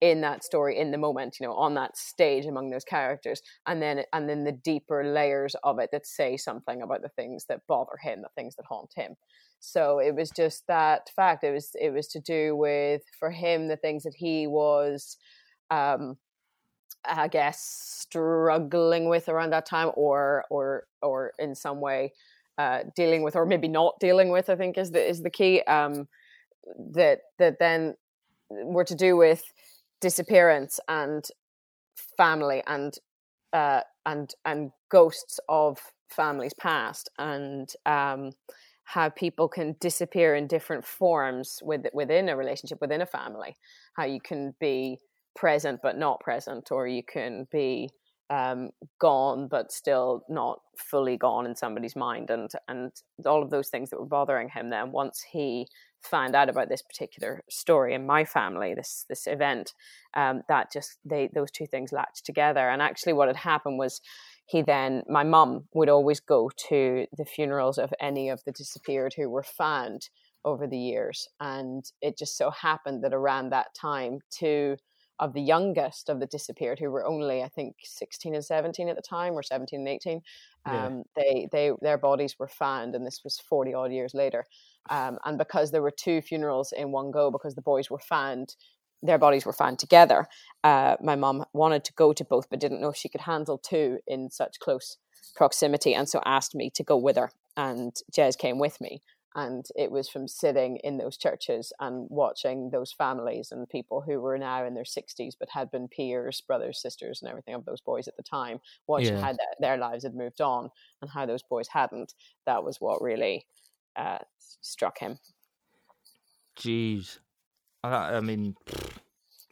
[0.00, 3.80] in that story in the moment you know on that stage among those characters and
[3.80, 7.60] then and then the deeper layers of it that say something about the things that
[7.68, 9.14] bother him the things that haunt him
[9.60, 13.68] so it was just that fact it was it was to do with for him
[13.68, 15.16] the things that he was
[15.70, 16.16] um
[17.04, 22.12] i guess struggling with around that time or or or in some way
[22.58, 25.62] uh dealing with or maybe not dealing with i think is the is the key
[25.62, 26.08] um
[26.92, 27.94] that that then
[28.50, 29.42] were to do with
[30.00, 31.24] disappearance and
[32.16, 32.94] family and
[33.52, 35.78] uh, and and ghosts of
[36.10, 38.30] families past and um,
[38.94, 43.56] how people can disappear in different forms with, within a relationship within a family
[43.94, 44.98] how you can be
[45.36, 47.88] present but not present or you can be
[48.30, 48.70] um,
[49.00, 52.92] gone but still not fully gone in somebody's mind and and
[53.24, 55.66] all of those things that were bothering him then once he
[56.02, 59.74] found out about this particular story in my family, this this event,
[60.14, 62.68] um, that just they those two things latched together.
[62.68, 64.00] And actually, what had happened was
[64.48, 69.14] he then my mum would always go to the funerals of any of the disappeared
[69.16, 70.08] who were found
[70.44, 74.76] over the years, and it just so happened that around that time, two
[75.20, 78.94] of the youngest of the disappeared who were only i think 16 and 17 at
[78.94, 80.22] the time or 17 and 18
[80.64, 81.02] um, yeah.
[81.16, 84.44] they they their bodies were found and this was 40 odd years later
[84.90, 88.56] um, and because there were two funerals in one go, because the boys were found,
[89.02, 90.26] their bodies were found together,
[90.64, 93.58] uh, my mom wanted to go to both, but didn't know if she could handle
[93.58, 94.98] two in such close
[95.34, 97.30] proximity, and so asked me to go with her.
[97.56, 99.02] And Jez came with me.
[99.34, 104.20] And it was from sitting in those churches and watching those families and people who
[104.20, 107.80] were now in their 60s but had been peers, brothers, sisters, and everything of those
[107.80, 108.58] boys at the time,
[108.88, 109.20] watching yeah.
[109.20, 110.70] how their lives had moved on
[111.02, 112.14] and how those boys hadn't.
[112.46, 113.46] That was what really
[113.94, 114.18] uh,
[114.60, 115.18] struck him.
[116.58, 117.18] Jeez,
[117.84, 118.54] I, I mean,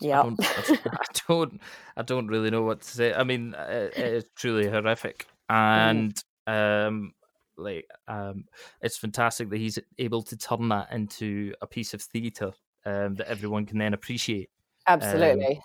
[0.01, 0.41] Yeah, I don't,
[0.87, 1.61] I don't,
[1.97, 3.15] I don't really know what to say.
[3.15, 6.15] I mean, it, it is truly horrific, and
[6.49, 6.87] mm.
[6.87, 7.13] um,
[7.57, 8.45] like, um,
[8.83, 12.53] it's fantastic that he's able to turn that into a piece of theatre
[12.85, 14.51] um, that everyone can then appreciate.
[14.87, 15.57] Um, Absolutely.
[15.57, 15.63] Um,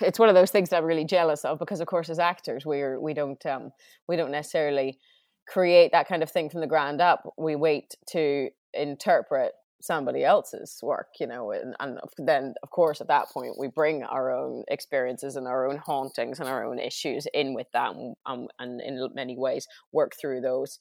[0.00, 2.66] it's one of those things that I'm really jealous of because, of course, as actors,
[2.66, 3.70] we're we don't um,
[4.08, 4.98] we don't necessarily
[5.46, 7.22] create that kind of thing from the ground up.
[7.36, 9.52] We wait to interpret
[9.84, 14.02] somebody else's work, you know, and, and then of course at that point we bring
[14.02, 18.16] our own experiences and our own hauntings and our own issues in with that, and,
[18.24, 20.78] um, and in many ways work through those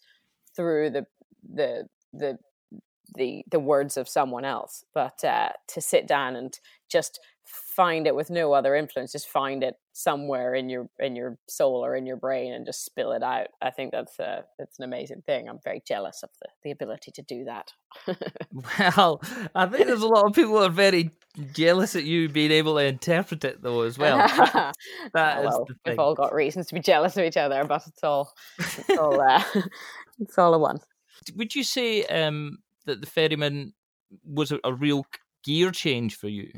[0.56, 1.06] through the
[1.54, 2.38] the the
[3.16, 4.86] the the words of someone else.
[4.94, 6.58] But uh, to sit down and
[6.89, 11.38] just find it with no other influence just find it somewhere in your in your
[11.47, 13.47] soul or in your brain and just spill it out.
[13.62, 15.47] I think that's a that's an amazing thing.
[15.47, 17.71] I'm very jealous of the, the ability to do that.
[18.79, 19.21] Well
[19.56, 21.12] i think there's a lot of people are very
[21.51, 24.17] jealous at you being able to interpret it though as well.
[25.13, 28.34] That well, we've all got reasons to be jealous of each other but it's all
[28.58, 29.43] it's all uh,
[30.19, 30.79] it's all a one.
[31.36, 33.73] Would you say um that the ferryman
[34.25, 35.06] was a, a real
[35.43, 36.51] gear change for you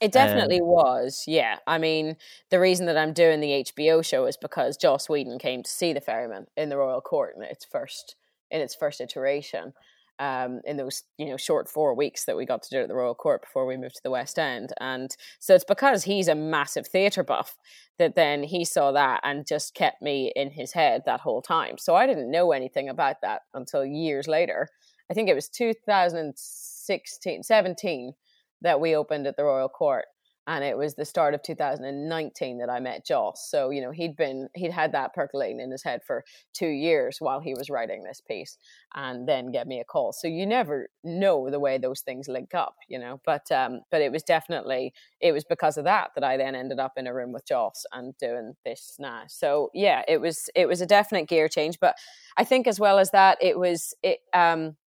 [0.00, 1.58] it definitely um, was, yeah.
[1.66, 2.16] I mean,
[2.50, 5.92] the reason that I'm doing the HBO show is because Joss Whedon came to see
[5.92, 8.14] the Ferryman in the Royal Court in its first
[8.50, 9.74] in its first iteration.
[10.20, 12.94] Um, in those you know short four weeks that we got to do at the
[12.94, 16.34] Royal Court before we moved to the West End, and so it's because he's a
[16.34, 17.56] massive theatre buff
[18.00, 21.78] that then he saw that and just kept me in his head that whole time.
[21.78, 24.68] So I didn't know anything about that until years later.
[25.08, 28.12] I think it was 2016, 17
[28.62, 30.04] that we opened at the Royal Court.
[30.48, 33.50] And it was the start of 2019 that I met Joss.
[33.50, 37.18] So, you know, he'd been, he'd had that percolating in his head for two years
[37.20, 38.56] while he was writing this piece
[38.94, 40.14] and then get me a call.
[40.14, 44.00] So you never know the way those things link up, you know, but, um, but
[44.00, 47.12] it was definitely, it was because of that that I then ended up in a
[47.12, 49.24] room with Joss and doing this now.
[49.28, 51.94] So yeah, it was, it was a definite gear change, but
[52.38, 54.78] I think as well as that, it was, it, um,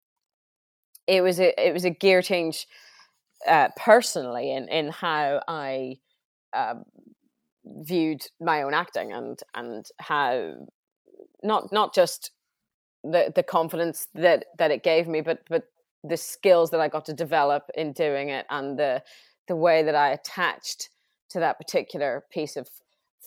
[1.06, 2.66] it was a, it was a gear change
[3.46, 5.96] uh, personally in in how I
[6.54, 6.84] um,
[7.64, 10.54] viewed my own acting and and how
[11.42, 12.32] not not just
[13.02, 15.64] the the confidence that that it gave me, but but
[16.04, 19.02] the skills that I got to develop in doing it and the
[19.48, 20.90] the way that I attached
[21.30, 22.68] to that particular piece of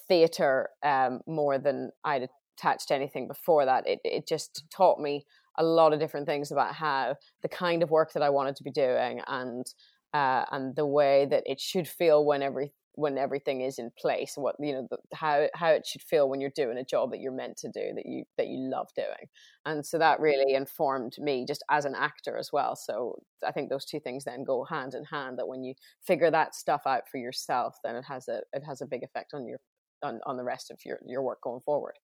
[0.08, 3.88] theater um, more than I'd attached to anything before that.
[3.88, 5.26] It it just taught me
[5.58, 8.64] a lot of different things about how the kind of work that I wanted to
[8.64, 9.66] be doing and
[10.14, 14.34] uh, and the way that it should feel when every when everything is in place
[14.36, 17.20] what you know the, how how it should feel when you're doing a job that
[17.20, 19.28] you're meant to do that you that you love doing.
[19.66, 22.76] And so that really informed me just as an actor as well.
[22.76, 26.32] So i think those two things then go hand in hand that when you figure
[26.32, 29.46] that stuff out for yourself then it has a it has a big effect on
[29.48, 29.60] your
[30.04, 31.98] on, on the rest of your your work going forward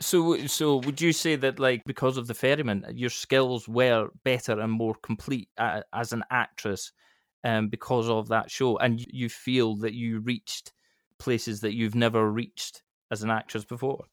[0.00, 4.58] so, so would you say that, like, because of the ferryman, your skills were better
[4.58, 6.92] and more complete uh, as an actress,
[7.44, 10.72] um, because of that show, and you feel that you reached
[11.18, 14.04] places that you've never reached as an actress before?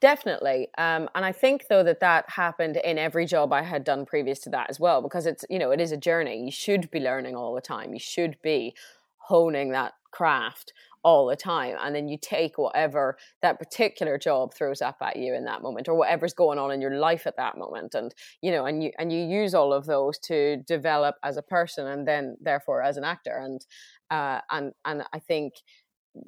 [0.00, 4.06] Definitely, um, and I think though that that happened in every job I had done
[4.06, 6.44] previous to that as well, because it's you know it is a journey.
[6.44, 7.92] You should be learning all the time.
[7.92, 8.74] You should be
[9.18, 14.82] honing that craft all the time and then you take whatever that particular job throws
[14.82, 17.56] up at you in that moment or whatever's going on in your life at that
[17.56, 21.36] moment and you know and you and you use all of those to develop as
[21.36, 23.64] a person and then therefore as an actor and
[24.10, 25.54] uh, and and I think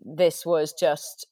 [0.04, 1.26] this was just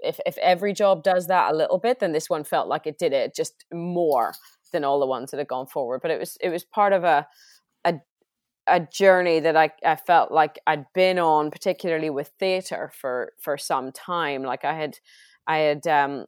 [0.00, 2.98] if if every job does that a little bit then this one felt like it
[2.98, 4.34] did it just more
[4.72, 7.04] than all the ones that had gone forward but it was it was part of
[7.04, 7.26] a
[7.84, 7.94] a
[8.68, 13.56] a journey that I, I felt like I'd been on, particularly with theatre for for
[13.56, 14.42] some time.
[14.42, 14.98] Like I had,
[15.46, 16.26] I had um,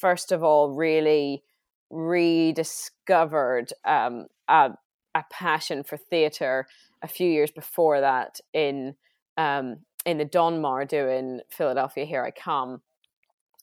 [0.00, 1.42] first of all really
[1.90, 4.72] rediscovered um, a,
[5.14, 6.66] a passion for theatre
[7.02, 8.94] a few years before that in
[9.36, 12.82] um, in the Donmar doing Philadelphia Here I Come,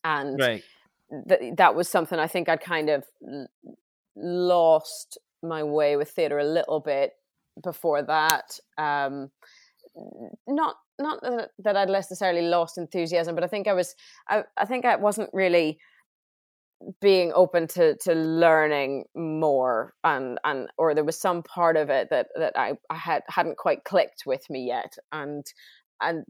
[0.03, 0.63] and right.
[1.27, 3.03] th- that was something I think I'd kind of
[4.15, 7.13] lost my way with theatre a little bit
[7.61, 8.59] before that.
[8.77, 9.31] Um,
[10.47, 11.21] not not
[11.59, 13.95] that I'd necessarily lost enthusiasm, but I think I was
[14.27, 15.79] I, I think I wasn't really
[17.01, 22.09] being open to to learning more and and or there was some part of it
[22.09, 25.45] that that I, I had hadn't quite clicked with me yet and
[26.01, 26.25] and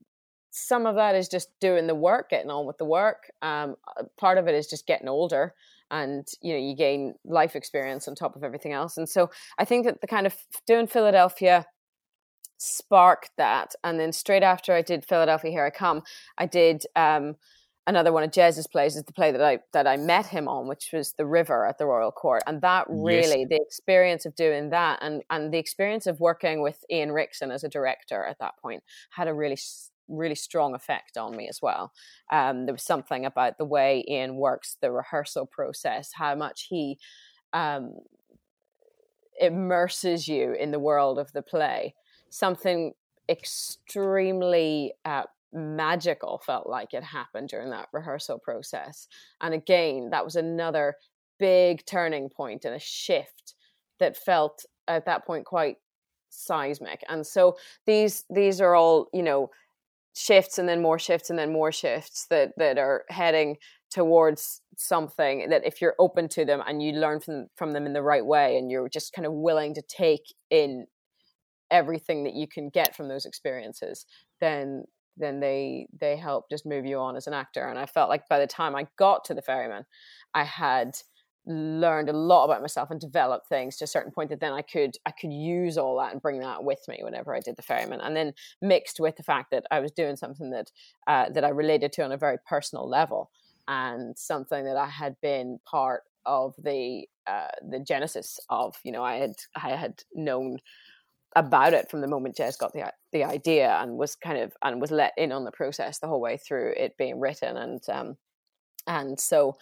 [0.51, 3.75] some of that is just doing the work getting on with the work um
[4.19, 5.53] part of it is just getting older
[5.93, 9.63] and you know you gain life experience on top of everything else and so i
[9.65, 10.35] think that the kind of
[10.67, 11.65] doing philadelphia
[12.63, 13.73] sparked that.
[13.83, 16.03] And then straight after I did Philadelphia, Here I Come,
[16.37, 17.35] I did um,
[17.85, 20.67] another one of Jez's plays is the play that I that I met him on,
[20.67, 23.49] which was The River at the Royal Court, and that really yes.
[23.49, 27.63] the experience of doing that and and the experience of working with Ian Rickson as
[27.63, 29.57] a director at that point had a really
[30.17, 31.91] really strong effect on me as well.
[32.31, 36.97] Um, there was something about the way Ian works the rehearsal process, how much he
[37.53, 37.93] um,
[39.39, 41.95] immerses you in the world of the play.
[42.29, 42.93] Something
[43.29, 49.07] extremely uh, magical felt like it happened during that rehearsal process.
[49.41, 50.95] And again, that was another
[51.39, 53.55] big turning point and a shift
[53.99, 55.77] that felt at that point quite
[56.29, 57.03] seismic.
[57.09, 59.51] And so these these are all, you know,
[60.13, 63.57] shifts and then more shifts and then more shifts that that are heading
[63.91, 67.93] towards something that if you're open to them and you learn from from them in
[67.93, 70.85] the right way and you're just kind of willing to take in
[71.71, 74.05] everything that you can get from those experiences
[74.39, 74.83] then
[75.17, 77.67] then they they help just move you on as an actor.
[77.67, 79.85] And i felt like by the time i got to the ferryman
[80.33, 80.95] i had
[81.45, 84.61] learned a lot about myself and developed things to a certain point that then I
[84.61, 87.61] could I could use all that and bring that with me whenever I did the
[87.61, 87.99] ferryman.
[88.01, 90.71] And then mixed with the fact that I was doing something that
[91.07, 93.29] uh, that I related to on a very personal level
[93.67, 99.03] and something that I had been part of the uh, the genesis of you know
[99.03, 100.59] I had I had known
[101.35, 104.79] about it from the moment Jez got the the idea and was kind of and
[104.79, 107.57] was let in on the process the whole way through it being written.
[107.57, 108.17] And um
[108.87, 109.57] and so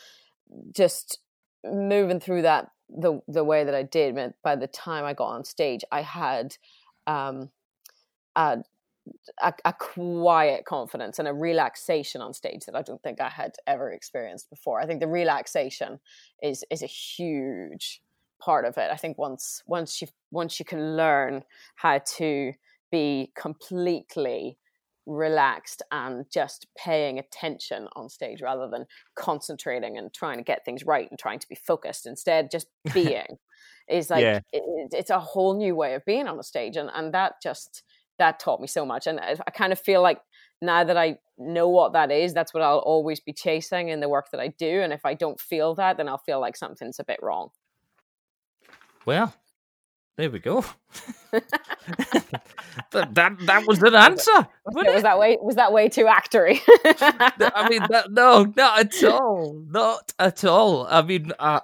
[0.75, 1.19] just
[1.63, 5.27] moving through that the the way that I did meant by the time I got
[5.27, 6.57] on stage, I had
[7.07, 7.49] um,
[8.35, 8.59] a,
[9.41, 13.55] a, a quiet confidence and a relaxation on stage that I don't think I had
[13.65, 14.79] ever experienced before.
[14.79, 15.99] I think the relaxation
[16.41, 18.01] is is a huge
[18.39, 18.89] part of it.
[18.91, 21.43] I think once once you once you can learn
[21.75, 22.53] how to
[22.91, 24.57] be completely
[25.05, 28.85] relaxed and just paying attention on stage rather than
[29.15, 33.37] concentrating and trying to get things right and trying to be focused instead just being
[33.89, 34.39] is like yeah.
[34.51, 37.83] it, it's a whole new way of being on a stage and and that just
[38.19, 40.19] that taught me so much and I, I kind of feel like
[40.61, 44.09] now that I know what that is that's what I'll always be chasing in the
[44.09, 46.99] work that I do and if I don't feel that then I'll feel like something's
[46.99, 47.49] a bit wrong
[49.05, 49.33] well
[50.17, 50.63] there we go.
[52.91, 54.47] that, that that was an answer.
[54.65, 55.37] Was, was that way?
[55.41, 56.59] Was that way too actory?
[56.85, 60.87] I mean, that, no, not at all, not at all.
[60.89, 61.61] I mean, uh,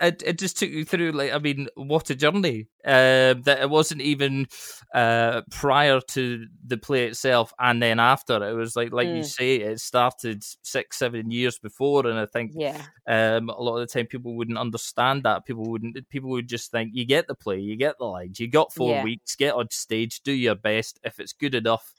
[0.00, 2.68] it, it just took you through like I mean, what a journey.
[2.84, 4.46] Uh, that it wasn't even
[4.94, 9.16] uh, prior to the play itself, and then after it was like like mm.
[9.16, 13.78] you say, it started six seven years before, and I think yeah, um, a lot
[13.78, 15.44] of the time people wouldn't understand that.
[15.44, 16.08] People wouldn't.
[16.10, 18.92] People would just think you get the play, you get the lines, you got four
[18.92, 19.02] yeah.
[19.06, 20.98] Weeks, get on stage, do your best.
[21.04, 21.94] If it's good enough,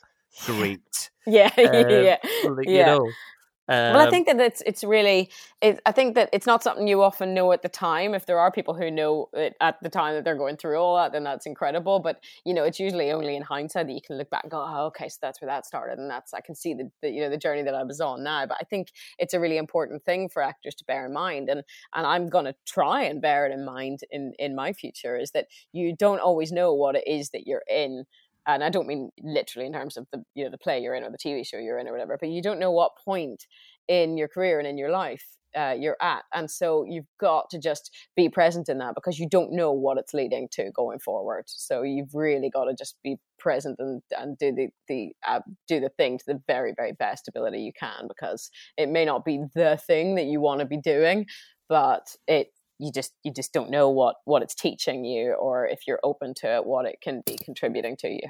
[0.45, 1.09] great.
[1.25, 2.17] yeah, um, yeah,
[2.49, 2.79] like, yeah.
[2.79, 3.11] You know,
[3.69, 5.29] um, well, I think that it's it's really.
[5.61, 8.13] It, I think that it's not something you often know at the time.
[8.13, 10.95] If there are people who know it at the time that they're going through all
[10.97, 11.99] that, then that's incredible.
[11.99, 14.63] But you know, it's usually only in hindsight that you can look back and go,
[14.65, 17.21] "Oh, okay, so that's where that started," and that's I can see the, the you
[17.21, 18.45] know the journey that I was on now.
[18.45, 18.89] But I think
[19.19, 21.63] it's a really important thing for actors to bear in mind, and
[21.93, 25.31] and I'm going to try and bear it in mind in in my future is
[25.31, 28.05] that you don't always know what it is that you're in
[28.47, 31.03] and I don't mean literally in terms of the you know the play you're in
[31.03, 33.45] or the TV show you're in or whatever, but you don't know what point
[33.87, 35.23] in your career and in your life
[35.55, 39.27] uh, you're at, and so you've got to just be present in that because you
[39.29, 41.43] don't know what it's leading to going forward.
[41.47, 45.79] So you've really got to just be present and, and do the the uh, do
[45.79, 49.43] the thing to the very very best ability you can because it may not be
[49.55, 51.25] the thing that you want to be doing,
[51.69, 52.47] but it
[52.79, 56.33] you just you just don't know what what it's teaching you or if you're open
[56.35, 58.21] to it what it can be contributing to you.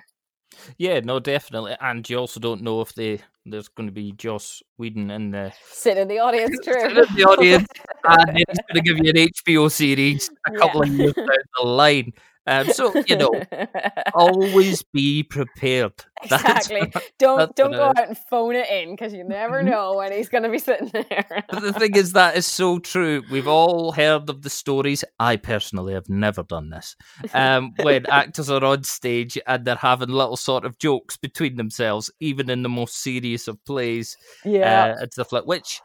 [0.77, 4.63] Yeah no definitely and you also don't know if they there's going to be Joss
[4.77, 7.67] Whedon in the sit in the audience true sit in the audience
[8.05, 10.93] and he's going to give you an HBO series a couple yeah.
[10.93, 11.27] of years down
[11.59, 12.13] the line
[12.47, 13.31] um, so you know,
[14.13, 15.93] always be prepared.
[16.23, 16.89] Exactly.
[16.91, 19.69] That's, don't that's don't go out and phone it in because you never mm-hmm.
[19.69, 21.43] know when he's going to be sitting there.
[21.47, 23.21] but the thing is, that is so true.
[23.29, 25.03] We've all heard of the stories.
[25.19, 26.95] I personally have never done this.
[27.35, 32.09] Um, when actors are on stage and they're having little sort of jokes between themselves,
[32.19, 35.81] even in the most serious of plays, yeah, uh, and stuff like which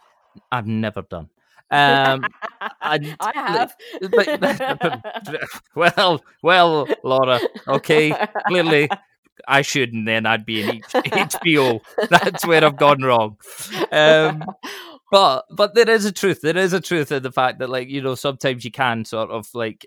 [0.50, 1.28] I've never done.
[1.72, 2.24] Um,
[2.82, 3.74] and, I have.
[4.10, 5.40] But,
[5.74, 7.40] well, well, Laura.
[7.66, 8.14] Okay,
[8.46, 8.88] clearly
[9.48, 10.06] I shouldn't.
[10.06, 11.80] Then I'd be in HBO.
[12.10, 13.36] That's where I've gone wrong.
[13.90, 14.44] Um,
[15.10, 16.40] but but there is a truth.
[16.42, 19.30] There is a truth in the fact that like you know sometimes you can sort
[19.30, 19.86] of like,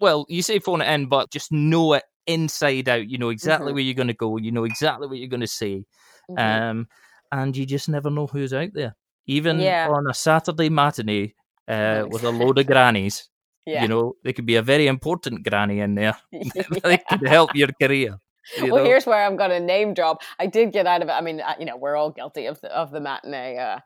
[0.00, 3.08] well, you say phone it in, but just know it inside out.
[3.08, 3.74] You know exactly Mhm.
[3.74, 4.36] where you're going to go.
[4.36, 5.84] You know exactly what you're going to say.
[6.30, 6.70] Mhm.
[6.70, 6.88] Um,
[7.32, 8.96] and you just never know who's out there.
[9.28, 9.88] Even Yeah.
[9.90, 11.34] on a Saturday matinee
[11.68, 13.28] uh, with a load of grannies,
[13.66, 13.82] yeah.
[13.82, 17.68] you know, they could be a very important granny in there that could help your
[17.80, 18.18] career.
[18.56, 18.84] You well, know?
[18.84, 20.22] here's where I'm going to name drop.
[20.38, 21.12] I did get out of it.
[21.12, 23.80] I mean, you know, we're all guilty of the of the matinee, uh,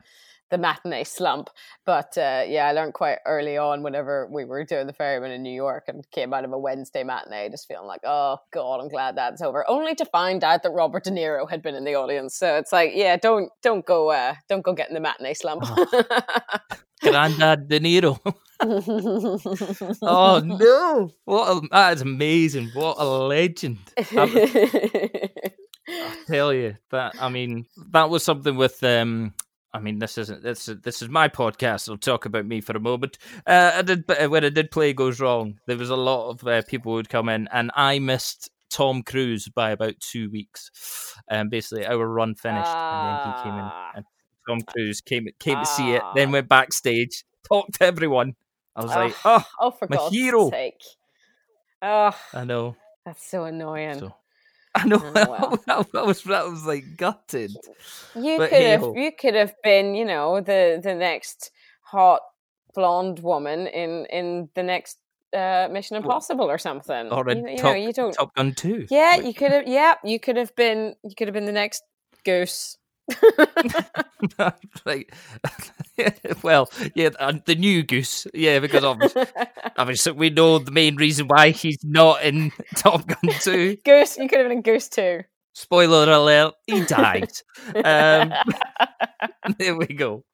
[0.53, 1.49] the matinee slump.
[1.85, 5.43] But uh, yeah, I learned quite early on whenever we were doing the ferryman in
[5.43, 8.89] New York and came out of a Wednesday matinee, just feeling like, oh god, I'm
[8.89, 9.69] glad that's over.
[9.69, 12.37] Only to find out that Robert De Niro had been in the audience.
[12.37, 15.65] So it's like, yeah, don't don't go uh, don't go get in the matinee slump.
[17.03, 18.21] Grandad De Niro.
[20.03, 21.11] oh no!
[21.25, 22.71] What a, that is amazing.
[22.75, 23.79] What a legend.
[25.89, 26.77] I tell you.
[26.89, 29.35] But I mean, that was something with um
[29.75, 30.69] I mean, this isn't this.
[30.69, 31.89] is- This is my podcast.
[31.89, 33.19] I'll talk about me for a moment.
[33.47, 35.59] Uh, I did when I did play goes wrong.
[35.67, 39.03] There was a lot of uh, people who would come in, and I missed Tom
[39.03, 40.71] Cruise by about two weeks.
[41.31, 43.93] Um, basically, our run finished, and then he came in, Ah.
[43.97, 44.05] and
[44.47, 46.03] Tom Cruise came came to see it.
[46.15, 46.33] Then Ah.
[46.33, 48.35] went backstage, talked to everyone.
[48.77, 50.51] I was like, oh, oh, for my God's hero.
[50.51, 50.83] sake!
[51.83, 52.77] Oh, I know.
[53.05, 53.99] that's so annoying.
[53.99, 54.15] So
[54.75, 55.01] I know.
[55.03, 55.61] Oh, well.
[55.93, 57.53] that was that was like gutted.
[58.15, 61.51] You But could have you could have been, you know, the the next
[61.83, 62.23] hot
[62.75, 64.99] blonde woman in in the next
[65.35, 67.13] uh, Mission Impossible or something.
[67.13, 68.13] Or a you, know, you top, know, you don't.
[68.13, 68.87] Top Gun two.
[68.91, 69.67] yeah, you could have.
[69.67, 70.95] Yeah, you could have been.
[71.03, 71.83] You could have been the next
[72.25, 72.79] Goose.
[74.85, 75.15] like,
[76.43, 79.25] well, yeah, uh, the new Goose, yeah, because obviously,
[79.77, 83.79] obviously we know the main reason why he's not in Top Gun 2.
[83.85, 84.17] Goose.
[84.17, 85.23] You could have been in Goose too.
[85.55, 87.31] Spoiler alert, he died.
[87.85, 88.33] Um,
[89.59, 90.25] there we go.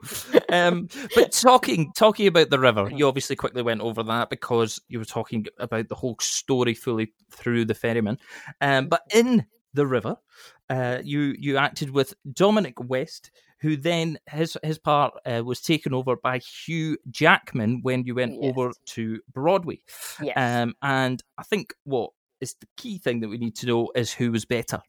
[0.48, 5.00] Um, but talking talking about the river, you obviously quickly went over that because you
[5.00, 8.18] were talking about the whole story fully through the ferryman.
[8.60, 9.44] Um, but in
[9.78, 10.16] the river,
[10.68, 15.94] uh, you you acted with Dominic West, who then his his part uh, was taken
[15.94, 18.42] over by Hugh Jackman when you went Yes.
[18.44, 19.80] over to Broadway.
[20.22, 20.36] yes.
[20.36, 22.10] Um, and I think what
[22.40, 24.80] is the key thing that we need to know is who was better.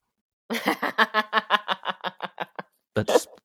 [2.95, 3.27] That's.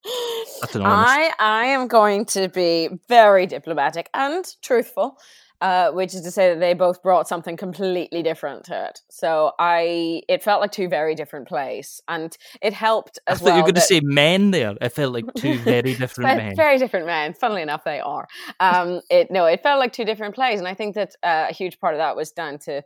[0.76, 5.18] I I am going to be very diplomatic and truthful,
[5.60, 9.00] uh, which is to say that they both brought something completely different to it.
[9.10, 13.56] So I it felt like two very different plays, and it helped as thought well.
[13.56, 14.74] you were going to that- say men there.
[14.80, 16.56] It felt like two very different men.
[16.56, 17.34] Very different men.
[17.34, 18.26] Funnily enough, they are.
[18.60, 21.52] Um, it no, it felt like two different plays, and I think that uh, a
[21.52, 22.82] huge part of that was down to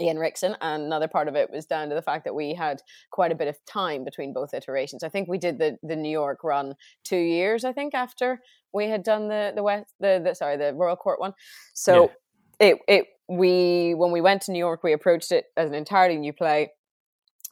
[0.00, 2.82] Ian Rickson, and another part of it was down to the fact that we had
[3.10, 5.04] quite a bit of time between both iterations.
[5.04, 6.74] I think we did the the New York run
[7.04, 8.40] two years, I think, after
[8.72, 11.34] we had done the the West the, the sorry the Royal Court one.
[11.74, 12.10] So
[12.58, 16.16] it it we when we went to New York, we approached it as an entirely
[16.16, 16.72] new play,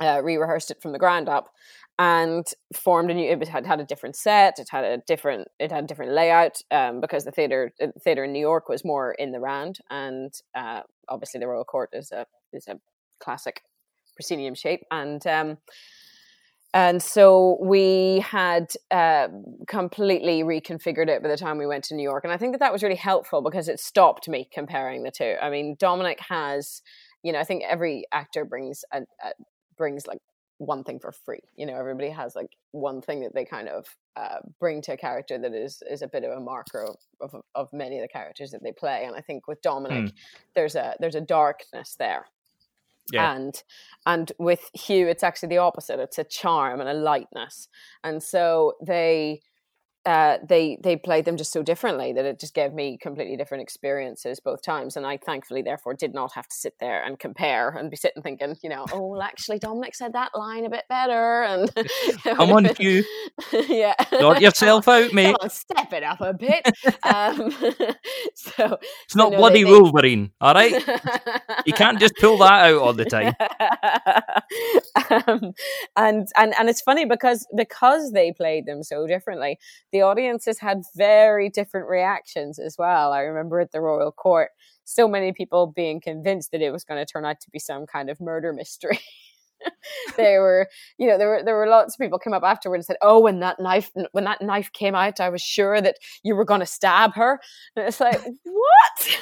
[0.01, 1.53] uh, re-rehearsed it from the ground up,
[1.99, 3.31] and formed a new.
[3.31, 4.59] It had had a different set.
[4.59, 5.49] It had a different.
[5.59, 8.85] It had a different layout um, because the theater the theater in New York was
[8.85, 12.79] more in the round, and uh, obviously the Royal Court is a is a
[13.21, 13.63] classic
[14.15, 15.59] proscenium shape, and um,
[16.75, 19.29] and so we had uh,
[19.67, 22.61] completely reconfigured it by the time we went to New York, and I think that
[22.61, 25.37] that was really helpful because it stopped me comparing the two.
[25.41, 26.83] I mean, Dominic has,
[27.23, 29.33] you know, I think every actor brings a, a
[29.77, 30.19] brings like
[30.65, 31.41] one thing for free.
[31.57, 33.87] You know, everybody has like one thing that they kind of
[34.17, 37.43] uh, bring to a character that is is a bit of a marker of, of
[37.55, 39.05] of many of the characters that they play.
[39.07, 40.13] And I think with Dominic,
[40.55, 42.27] there's a there's a darkness there
[43.13, 43.33] Yeah.
[43.35, 43.55] and
[44.07, 45.99] and with Hugh, it's actually the opposite.
[46.01, 47.69] It's a charm and a lightness,
[48.05, 49.41] and so they
[50.05, 53.63] uh, they they played them just so differently that it just gave me completely different
[53.63, 54.97] experiences both times.
[54.97, 58.23] And I thankfully, therefore, did not have to sit there and compare and be sitting
[58.23, 61.71] thinking, you know, oh, well, actually, Dominic said that line a bit better, and
[62.25, 63.05] Come on, you,
[63.69, 65.37] yeah, Sort yourself out, mate.
[65.41, 66.67] on, step it up a bit.
[67.05, 67.51] um,
[68.35, 70.73] so It's not no, bloody they- they- Wolverine, all right?
[71.65, 73.35] You can't just pull that out all the time.
[75.11, 75.53] um,
[75.97, 79.59] and and and it's funny because because they played them so differently,
[79.93, 83.13] the audiences had very different reactions as well.
[83.13, 84.49] I remember at the Royal Court,
[84.85, 87.87] so many people being convinced that it was going to turn out to be some
[87.87, 89.01] kind of murder mystery.
[90.17, 90.69] they were,
[90.99, 93.21] you know, there were there were lots of people came up afterward and said, "Oh,
[93.21, 96.61] when that knife when that knife came out, I was sure that you were going
[96.61, 97.41] to stab her."
[97.77, 99.19] And it's like, what?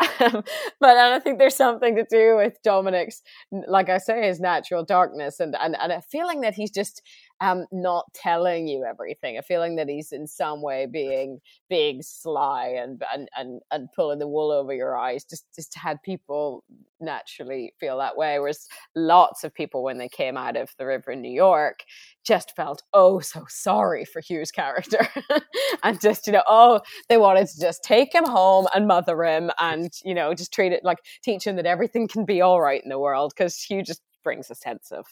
[0.20, 0.44] um,
[0.80, 5.40] but I think there's something to do with Dominic's, like I say, his natural darkness
[5.40, 7.02] and and, and a feeling that he's just
[7.40, 12.66] um, not telling you everything, a feeling that he's in some way being being sly
[12.66, 15.24] and and and, and pulling the wool over your eyes.
[15.24, 16.64] Just just had people
[17.00, 18.38] naturally feel that way.
[18.38, 21.84] Whereas lots of people when they came out of the river in New York
[22.24, 25.08] just felt oh so sorry for Hugh's character
[25.82, 29.50] and just you know oh they wanted to just take him home and mother him
[29.58, 32.82] and you know just treat it like teach him that everything can be all right
[32.82, 35.06] in the world because Hugh just brings a sense of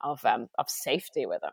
[0.00, 1.52] of um of safety with him.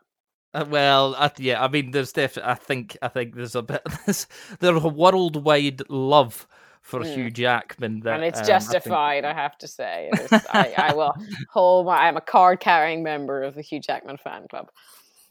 [0.54, 2.52] Uh, well, uh, yeah, I mean, there's definitely.
[2.52, 3.82] I think, I think there's a bit.
[4.06, 4.26] There's,
[4.60, 6.46] there's a worldwide love
[6.80, 7.14] for mm.
[7.14, 9.24] Hugh Jackman, that, and it's um, justified.
[9.24, 9.38] I, think...
[9.38, 10.10] I, have to say,
[10.52, 11.14] I, I, will
[11.50, 11.96] hold my.
[12.06, 14.70] I'm a card carrying member of the Hugh Jackman fan club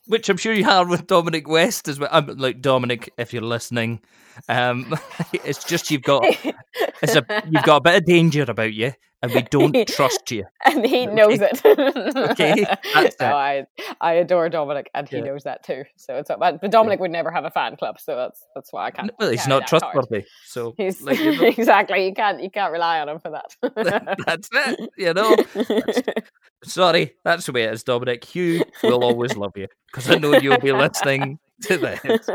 [0.08, 2.10] which I'm sure you are with Dominic West as well.
[2.12, 4.02] I'm um, like Dominic, if you're listening,
[4.50, 4.96] um,
[5.34, 6.24] it's just you've got
[7.02, 8.94] it's a you've got a bit of danger about you,
[9.24, 10.44] and we don't trust you.
[10.66, 11.16] And he okay.
[11.16, 11.66] knows it.
[11.66, 13.66] okay, that's no, I
[14.02, 15.24] I adore Dominic, and he yeah.
[15.24, 15.84] knows that too.
[15.96, 17.02] So it's but Dominic yeah.
[17.02, 19.12] would never have a fan club, so that's that's why I can't.
[19.18, 20.26] Well, he's not trustworthy, card.
[20.46, 21.48] so he's like, you know.
[21.48, 24.18] exactly you can't you can't rely on him for that.
[24.26, 25.36] that's it, you know.
[26.66, 28.24] Sorry, that's the way it is, Dominic.
[28.26, 32.30] Hugh will always love you because I know you'll be listening to this.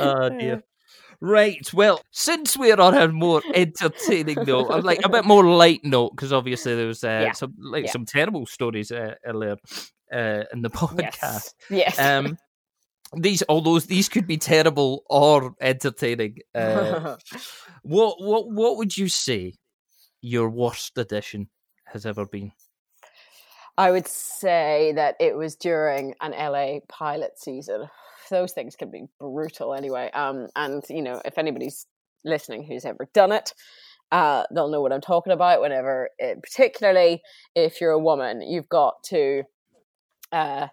[0.00, 0.62] oh dear.
[1.20, 1.72] Right.
[1.74, 6.32] Well, since we're on a more entertaining note, like a bit more light note, because
[6.32, 7.32] obviously there was uh, yeah.
[7.32, 7.90] some like yeah.
[7.90, 9.56] some terrible stories uh, earlier
[10.12, 11.54] uh, in the podcast.
[11.70, 11.96] Yes.
[11.96, 11.98] yes.
[11.98, 12.38] Um,
[13.16, 17.16] these, although these could be terrible or entertaining, uh,
[17.82, 19.54] what what what would you say
[20.20, 21.48] your worst edition
[21.86, 22.52] has ever been?
[23.76, 27.88] I would say that it was during an LA pilot season.
[28.28, 30.10] Those things can be brutal anyway.
[30.12, 31.86] Um, and you know, if anybody's
[32.24, 33.54] listening who's ever done it,
[34.10, 35.60] uh, they'll know what I'm talking about.
[35.60, 37.22] Whenever, it, eh, particularly
[37.54, 39.42] if you're a woman, you've got to
[40.32, 40.68] uh,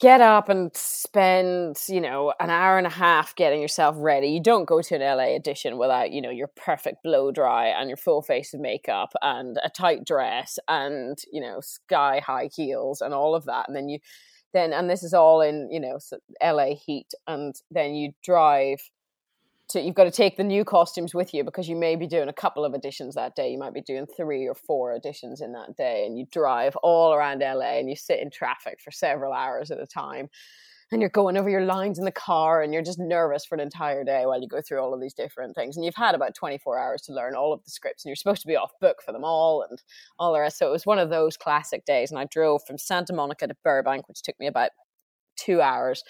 [0.00, 4.28] get up and spend, you know, an hour and a half getting yourself ready.
[4.28, 7.88] You don't go to an LA edition without, you know, your perfect blow dry and
[7.88, 13.00] your full face of makeup and a tight dress and, you know, sky high heels
[13.00, 13.68] and all of that.
[13.68, 13.98] And then you
[14.52, 15.98] then and this is all in, you know,
[16.42, 18.80] LA heat and then you drive
[19.72, 22.28] to you've got to take the new costumes with you because you may be doing
[22.28, 23.50] a couple of editions that day.
[23.50, 27.12] You might be doing three or four editions in that day, and you drive all
[27.12, 30.28] around LA and you sit in traffic for several hours at a time.
[30.92, 33.60] And you're going over your lines in the car, and you're just nervous for an
[33.60, 35.76] entire day while you go through all of these different things.
[35.76, 38.42] And you've had about 24 hours to learn all of the scripts, and you're supposed
[38.42, 39.82] to be off book for them all and
[40.18, 40.58] all the rest.
[40.58, 42.10] So it was one of those classic days.
[42.10, 44.70] And I drove from Santa Monica to Burbank, which took me about
[45.36, 46.04] two hours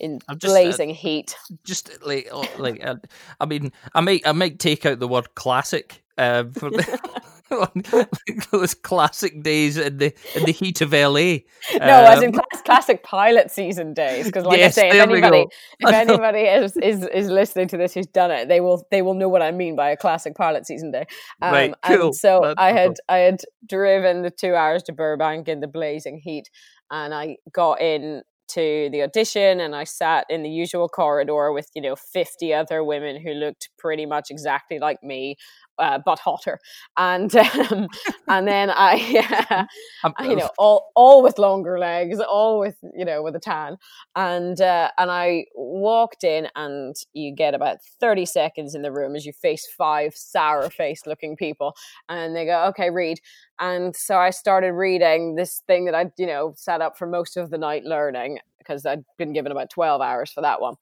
[0.00, 1.36] in just, uh, blazing uh, heat.
[1.64, 2.96] Just like, oh, like uh,
[3.40, 6.70] I mean, I might, I might take out the word classic uh, for
[8.50, 11.38] those classic days in the in the heat of LA.
[11.78, 14.26] No, um, as in um, class, classic pilot season days.
[14.26, 15.46] Because, like yes, I say, if anybody,
[15.80, 19.14] if anybody is, is is listening to this who's done it, they will they will
[19.14, 21.06] know what I mean by a classic pilot season day.
[21.42, 22.06] Um, right, cool.
[22.06, 22.94] And so That's I had cool.
[23.08, 26.48] I had driven the two hours to Burbank in the blazing heat,
[26.90, 31.68] and I got in to the audition and I sat in the usual corridor with,
[31.74, 35.36] you know, 50 other women who looked pretty much exactly like me.
[35.78, 36.60] Uh, but hotter,
[36.96, 37.88] and um,
[38.28, 39.66] and then I,
[40.04, 43.76] uh, you know, all all with longer legs, all with you know with a tan,
[44.14, 49.16] and uh, and I walked in, and you get about thirty seconds in the room
[49.16, 51.74] as you face five sour faced looking people,
[52.08, 53.18] and they go, okay, read,
[53.58, 57.36] and so I started reading this thing that I, you know, sat up for most
[57.36, 60.74] of the night learning because I'd been given about 12 hours for that one.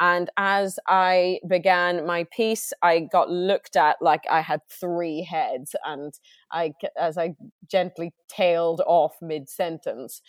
[0.00, 5.74] And as I began my piece, I got looked at like I had three heads.
[5.84, 6.14] And
[6.52, 7.34] I, as I
[7.68, 10.22] gently tailed off mid sentence,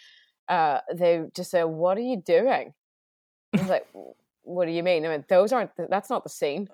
[0.49, 2.73] uh, they just said, What are you doing?
[3.55, 3.87] I was like,
[4.43, 5.05] What do you mean?
[5.05, 6.69] I mean, those aren't, that's not the scene.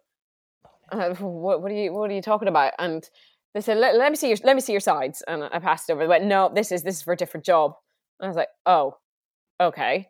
[0.91, 2.73] what, what are you, what are you talking about?
[2.77, 3.09] And
[3.53, 5.23] they said, let, let, me see your let me see your sides.
[5.27, 6.03] And I passed it over.
[6.03, 7.73] They went, no, this is this is for a different job.
[8.19, 8.97] And I was like, oh,
[9.61, 10.09] okay.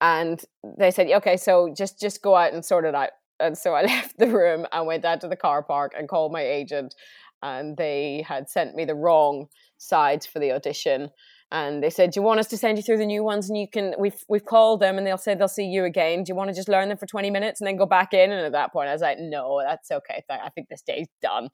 [0.00, 0.42] And
[0.78, 3.10] they said, okay, so just just go out and sort it out.
[3.38, 6.32] And so I left the room and went out to the car park and called
[6.32, 6.94] my agent.
[7.42, 9.46] And they had sent me the wrong
[9.78, 11.10] sides for the audition
[11.52, 13.48] and they said, "Do you want us to send you through the new ones?
[13.48, 16.22] And you can we've we've called them, and they'll say they'll see you again.
[16.22, 18.30] Do you want to just learn them for twenty minutes and then go back in?"
[18.30, 20.22] And at that point, I was like, "No, that's okay.
[20.30, 21.48] I think this day's done."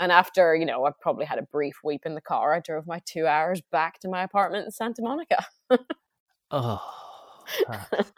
[0.00, 2.54] And after you know, I probably had a brief weep in the car.
[2.54, 5.44] I drove my two hours back to my apartment in Santa Monica.
[6.50, 7.01] oh.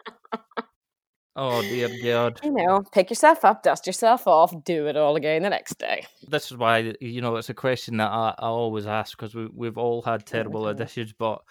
[1.36, 2.38] Oh dear God!
[2.44, 6.06] You know, pick yourself up, dust yourself off, do it all again the next day.
[6.28, 9.48] This is why you know it's a question that I, I always ask because we
[9.52, 10.80] we've all had terrible mm-hmm.
[10.80, 11.42] auditions, but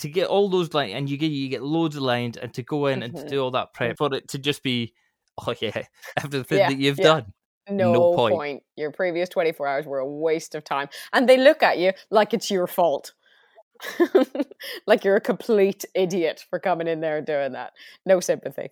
[0.00, 2.64] to get all those lines, and you get you get loads of lines, and to
[2.64, 3.02] go in mm-hmm.
[3.04, 3.28] and to mm-hmm.
[3.28, 4.94] do all that prep for it to just be,
[5.46, 5.82] oh yeah,
[6.24, 7.04] everything yeah, that you've yeah.
[7.04, 7.32] done.
[7.70, 8.34] No, no point.
[8.34, 8.62] point.
[8.76, 10.88] Your previous 24 hours were a waste of time.
[11.12, 13.12] And they look at you like it's your fault.
[14.86, 17.72] like you're a complete idiot for coming in there and doing that.
[18.06, 18.70] No sympathy.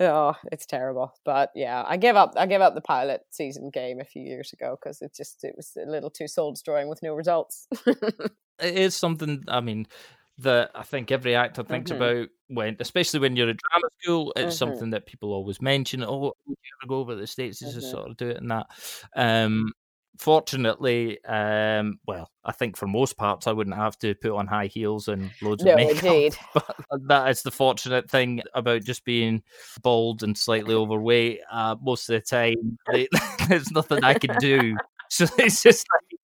[0.00, 1.12] Oh, it's terrible.
[1.24, 2.34] But yeah, I gave up.
[2.36, 5.54] I gave up the pilot season game a few years ago because it just it
[5.56, 7.66] was a little too soul destroying with no results.
[7.86, 8.30] it
[8.60, 9.42] is something.
[9.48, 9.88] I mean,
[10.38, 12.02] that I think every actor thinks mm-hmm.
[12.02, 14.32] about when, especially when you're at drama school.
[14.36, 14.50] It's mm-hmm.
[14.52, 16.04] something that people always mention.
[16.04, 17.74] Oh, would you ever go over to the states mm-hmm.
[17.74, 18.66] to sort of do it and that?
[19.16, 19.72] Um,
[20.18, 24.66] fortunately, um, well, I think for most parts, I wouldn't have to put on high
[24.66, 26.04] heels and loads no, of makeup.
[26.04, 26.36] Indeed.
[26.54, 29.42] But that is the fortunate thing about just being
[29.82, 31.40] bald and slightly overweight.
[31.50, 32.78] Uh, most of the time,
[33.48, 34.76] there's nothing I can do.
[35.10, 36.20] So it's just like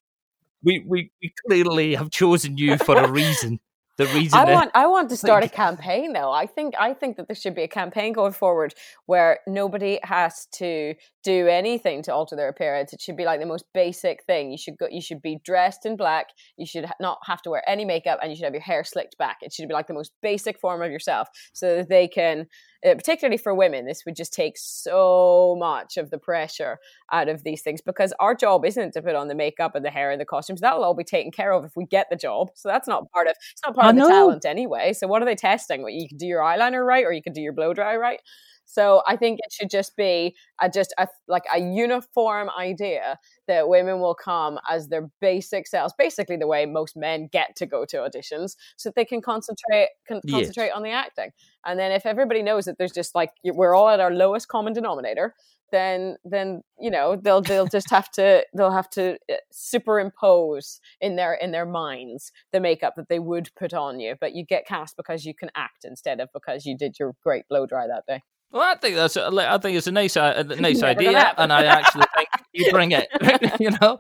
[0.62, 3.58] we, we, we clearly have chosen you for a reason
[3.96, 6.32] the reason I want I want to start like, a campaign though.
[6.32, 8.74] I think I think that there should be a campaign going forward
[9.06, 12.92] where nobody has to do anything to alter their appearance.
[12.92, 14.50] It should be like the most basic thing.
[14.50, 16.28] You should go you should be dressed in black.
[16.56, 19.18] You should not have to wear any makeup and you should have your hair slicked
[19.18, 19.38] back.
[19.40, 22.46] It should be like the most basic form of yourself so that they can
[22.84, 26.78] uh, particularly for women, this would just take so much of the pressure
[27.10, 29.90] out of these things because our job isn't to put on the makeup and the
[29.90, 30.60] hair and the costumes.
[30.60, 32.50] That'll all be taken care of if we get the job.
[32.54, 34.92] So that's not part of it's not part I of the talent anyway.
[34.92, 35.82] So what are they testing?
[35.82, 38.20] What you can do your eyeliner right or you can do your blow dry right?
[38.64, 43.68] So I think it should just be a, just a, like a uniform idea that
[43.68, 47.84] women will come as their basic selves, basically the way most men get to go
[47.86, 50.74] to auditions, so that they can concentrate can concentrate yes.
[50.74, 51.30] on the acting.
[51.66, 54.72] And then if everybody knows that there's just like we're all at our lowest common
[54.72, 55.34] denominator,
[55.74, 61.16] then then you know they'll they'll just have to they'll have to uh, superimpose in
[61.16, 64.66] their in their minds the makeup that they would put on you but you get
[64.66, 68.04] cast because you can act instead of because you did your great blow dry that
[68.06, 68.22] day
[68.54, 71.52] well, I think that's a, I think it's a nice uh, a nice idea, and
[71.52, 73.08] I actually think you bring it.
[73.60, 73.98] you know,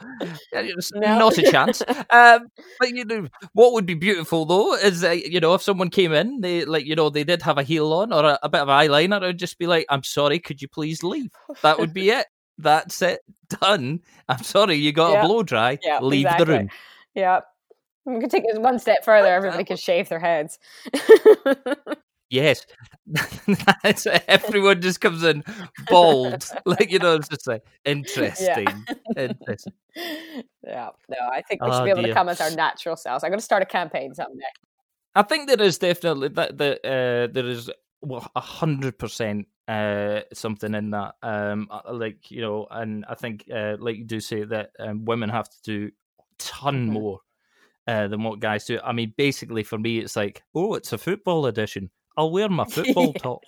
[0.94, 1.18] no.
[1.18, 1.82] not a chance.
[2.08, 2.46] Um,
[2.78, 6.12] but you know, what would be beautiful though is that you know if someone came
[6.12, 8.60] in, they like you know they did have a heel on or a, a bit
[8.60, 11.30] of eyeliner, I would just be like, "I'm sorry, could you please leave?"
[11.62, 12.26] That would be it.
[12.56, 13.22] That's it.
[13.60, 14.02] Done.
[14.28, 15.24] I'm sorry, you got yep.
[15.24, 15.78] a blow dry.
[15.82, 16.44] Yep, leave exactly.
[16.44, 16.68] the room.
[17.16, 17.40] Yeah.
[18.06, 19.28] We could take it one step further.
[19.28, 20.58] Everybody could shave their heads.
[22.34, 22.66] Yes,
[24.28, 25.44] everyone just comes in
[25.88, 28.66] bold, like you know, it's just like interesting,
[29.16, 29.28] yeah.
[29.28, 29.72] interesting.
[30.66, 32.08] Yeah, no, I think we should oh, be able dear.
[32.08, 33.22] to come as our natural selves.
[33.22, 34.42] I'm going to start a campaign someday.
[35.14, 37.70] I think there is definitely that that uh, there is
[38.02, 41.14] a hundred percent uh, something in that.
[41.22, 45.04] Um, uh, like you know, and I think uh, like you do say that um,
[45.04, 46.94] women have to do a ton mm-hmm.
[46.94, 47.20] more
[47.86, 48.80] uh, than what guys do.
[48.82, 51.90] I mean, basically for me, it's like, oh, it's a football edition.
[52.16, 53.40] I'll wear my football top.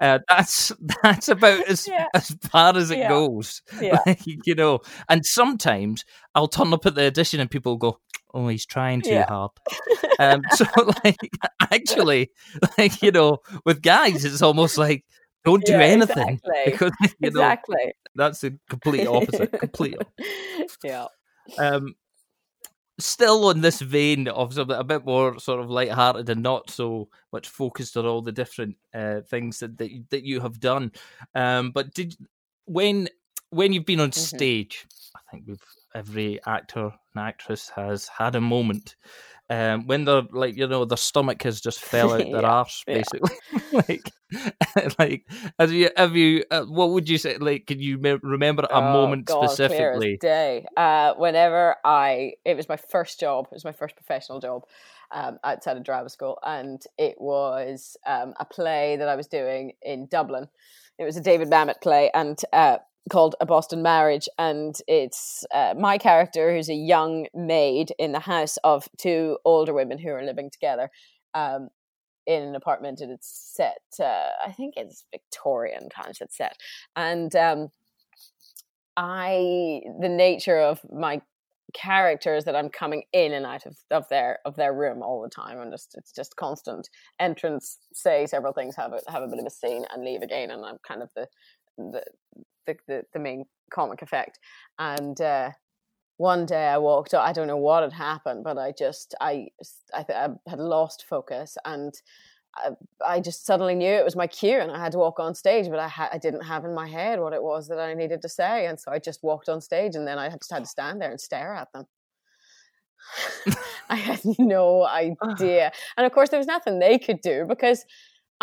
[0.00, 2.06] Uh, that's that's about as yeah.
[2.14, 3.08] as far as it yeah.
[3.08, 3.62] goes.
[3.80, 3.98] Yeah.
[4.06, 6.04] Like, you know, and sometimes
[6.34, 7.98] I'll turn up at the audition and people go,
[8.34, 9.52] "Oh, he's trying too hard."
[10.18, 10.66] um, so,
[11.04, 11.16] like,
[11.72, 12.30] actually,
[12.76, 15.04] like you know, with guys, it's almost like
[15.44, 16.62] don't do anything exactly.
[16.66, 19.52] because you know, exactly that's the complete opposite.
[19.58, 19.96] complete.
[20.82, 21.06] Yeah.
[21.58, 21.94] Um,
[22.98, 27.08] still on this vein of something a bit more sort of light-hearted and not so
[27.32, 30.92] much focused on all the different uh, things that, that that you have done.
[31.34, 32.16] Um, but did
[32.66, 33.08] when
[33.50, 34.36] when you've been on mm-hmm.
[34.36, 34.86] stage,
[35.16, 35.60] I think we've
[35.94, 38.96] every actor and actress has had a moment
[39.50, 42.82] um, when they're like you know their stomach has just fell out their yeah, arse
[42.86, 43.36] basically.
[43.72, 44.12] Like
[44.98, 45.26] like
[45.58, 48.76] have you have you uh, what would you say like can you me- remember a
[48.76, 50.16] oh, moment God, specifically?
[50.16, 50.66] day.
[50.76, 54.64] Uh whenever i it was my first job it was my first professional job
[55.12, 59.72] um, outside of drama school and it was um, a play that i was doing
[59.82, 60.48] in dublin.
[60.98, 62.78] It was a david mamet play and uh,
[63.10, 68.20] called A Boston Marriage, and it's uh, my character who's a young maid in the
[68.20, 70.90] house of two older women who are living together
[71.34, 71.68] um,
[72.26, 73.82] in an apartment, and it's set.
[74.00, 76.56] Uh, I think it's Victorian kind of set,
[76.96, 77.68] and um,
[78.96, 81.20] I the nature of my
[81.74, 85.28] characters that I'm coming in and out of, of their of their room all the
[85.28, 86.88] time, and just it's just constant
[87.20, 90.50] entrance, say several things, have a have a bit of a scene, and leave again,
[90.50, 91.26] and I'm kind of the
[91.76, 92.02] the
[92.66, 94.38] the, the, the main comic effect.
[94.78, 95.50] And uh,
[96.16, 99.48] one day I walked I don't know what had happened, but I just, I,
[99.92, 101.94] I, I had lost focus and
[102.56, 102.70] I,
[103.04, 105.68] I, just suddenly knew it was my cue and I had to walk on stage,
[105.68, 108.22] but I, ha- I didn't have in my head what it was that I needed
[108.22, 108.66] to say.
[108.66, 111.10] And so I just walked on stage and then I just had to stand there
[111.10, 111.86] and stare at them.
[113.88, 114.86] I had no
[115.22, 115.72] idea.
[115.96, 117.84] And of course, there was nothing they could do because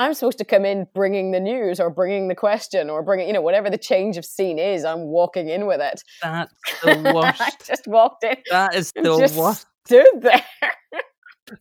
[0.02, 3.34] I'm supposed to come in bringing the news or bringing the question or bringing, you
[3.34, 4.84] know, whatever the change of scene is.
[4.84, 6.04] I'm walking in with it.
[6.22, 7.40] That's the worst.
[7.42, 8.38] I just walked in.
[8.50, 9.68] That is the just worst.
[9.86, 10.44] Stood there.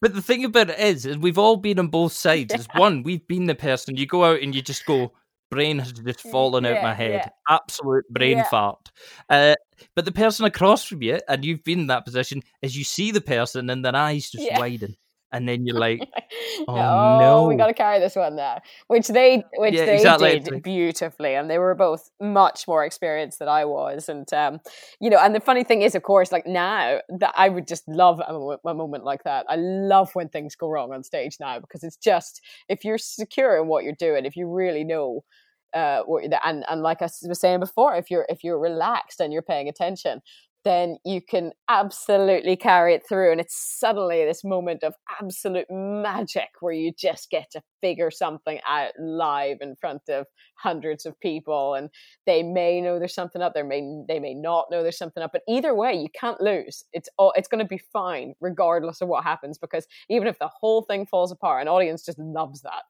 [0.00, 2.54] But the thing about it is, is we've all been on both sides.
[2.54, 5.12] Is one, we've been the person you go out and you just go,
[5.50, 7.28] brain has just fallen out Yeah, my head, yeah.
[7.48, 8.44] absolute brain Yeah.
[8.44, 8.92] fart.
[9.28, 9.56] Uh,
[9.96, 13.10] but the person across from you, and you've been in that position, is you see
[13.10, 14.60] the person and their eyes just Yeah.
[14.60, 14.96] widen,
[15.32, 16.00] and then you're like,
[16.68, 20.38] Oh, oh, we got to carry this one now, which they which Yeah, they exactly.
[20.38, 24.60] Did beautifully, and they were both much more experienced than I was, and um,
[25.00, 27.86] you know, and the funny thing is, of course, like now that I would just
[27.88, 29.46] love a, a moment like that.
[29.48, 33.58] I love when things go wrong on stage now because it's just if you're secure
[33.60, 35.24] in what you're doing, if you really know.
[35.72, 39.20] Uh, what, you're- and and like I was saying before, if you're if you're relaxed
[39.20, 40.20] and you're paying attention,
[40.64, 43.32] then you can absolutely carry it through.
[43.32, 48.58] And it's suddenly this moment of absolute magic where you just get to figure something
[48.68, 51.74] out live in front of hundreds of people.
[51.74, 51.88] And
[52.26, 55.32] they may know there's something up, there may they may not know there's something up.
[55.32, 56.84] But either way, you can't lose.
[56.92, 60.82] It's all it's gonna be fine regardless of what happens, because even if the whole
[60.82, 62.82] thing falls apart, an audience just loves that.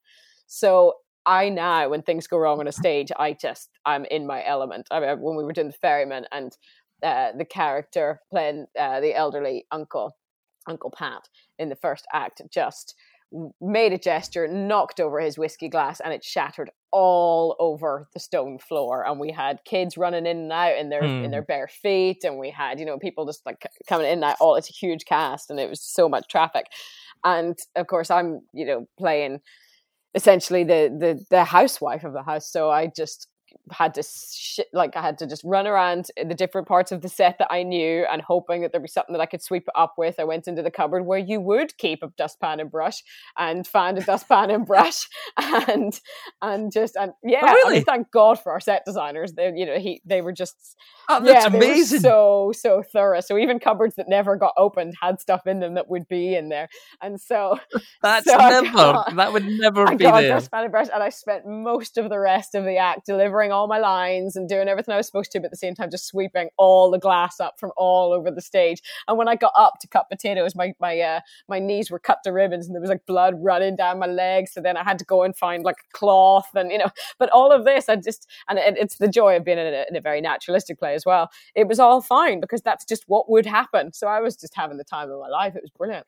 [0.47, 0.95] So
[1.27, 4.89] I now, when things go wrong on a stage, I just I'm in my element.
[4.91, 6.57] I mean, when we were doing the ferryman and
[7.03, 10.17] uh, the character playing uh, the elderly uncle,
[10.69, 11.29] Uncle Pat,
[11.59, 12.95] in the first act, just
[13.61, 18.59] made a gesture, knocked over his whiskey glass, and it shattered all over the stone
[18.59, 19.07] floor.
[19.07, 21.31] And we had kids running in and out in their in Hmm.
[21.31, 24.37] their bare feet, and we had you know people just like coming in and out.
[24.41, 26.67] All it's a huge cast, and it was so much traffic.
[27.25, 29.41] And of course, I'm you know playing
[30.15, 32.51] essentially the the the housewife of the house.
[32.51, 33.29] So I just
[33.71, 37.03] had to sh- like I had to just run around in the different parts of
[37.03, 39.65] the set that I knew and hoping that there'd be something that I could sweep
[39.69, 40.19] it up with.
[40.19, 43.03] I went into the cupboard where you would keep a dustpan and brush
[43.39, 45.99] and found a dustpan and brush and
[46.43, 47.75] and just and yeah, I really?
[47.77, 49.33] mean, thank God for our set designers.
[49.33, 50.77] They you know he they were just
[51.09, 52.01] oh, that's yeah, amazing.
[52.01, 53.21] so so thorough.
[53.21, 56.49] So even cupboards that never got opened had stuff in them that would be in
[56.49, 56.69] there.
[57.03, 57.59] And so
[58.03, 60.35] That's so never, got- that would never I be got there.
[60.35, 63.67] this Spanish brush and I spent most of the rest of the act delivering all
[63.67, 66.07] my lines and doing everything I was supposed to, but at the same time just
[66.07, 68.83] sweeping all the glass up from all over the stage.
[69.09, 72.19] And when I got up to cut potatoes, my my uh, my knees were cut
[72.25, 74.53] to ribbons and there was like blood running down my legs.
[74.53, 76.91] So then I had to go and find like a cloth and you know.
[77.19, 79.85] But all of this, I just and it, it's the joy of being in a,
[79.89, 81.31] in a very naturalistic play as well.
[81.55, 83.93] It was all fine because that's just what would happen.
[83.93, 85.57] So I was just having the time of my life.
[85.57, 86.07] It was brilliant.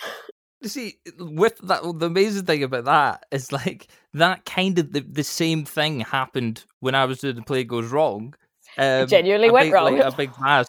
[0.62, 5.00] You see, with that, the amazing thing about that is like that kind of the,
[5.00, 8.34] the same thing happened when I was doing the play goes wrong.
[8.78, 9.98] Um, genuinely a went big, wrong.
[9.98, 10.66] Like, a big vase,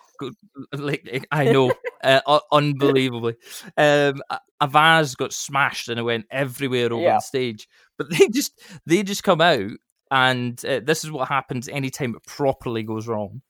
[0.74, 1.74] like I know,
[2.04, 3.36] uh, un- unbelievably.
[3.78, 7.16] Um, a, a vase got smashed and it went everywhere over Yeah.
[7.18, 7.68] the stage.
[7.98, 9.72] But they just they just come out,
[10.10, 13.42] and uh, this is what happens anytime it properly goes wrong.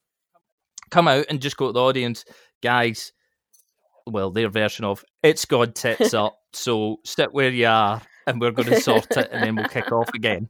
[0.90, 2.24] Come out and just go to the audience,
[2.62, 3.12] guys.
[4.06, 8.50] Well, their version of it's gone tits up, so sit where you are, and we're
[8.50, 10.48] going to sort it, and then we'll kick off again.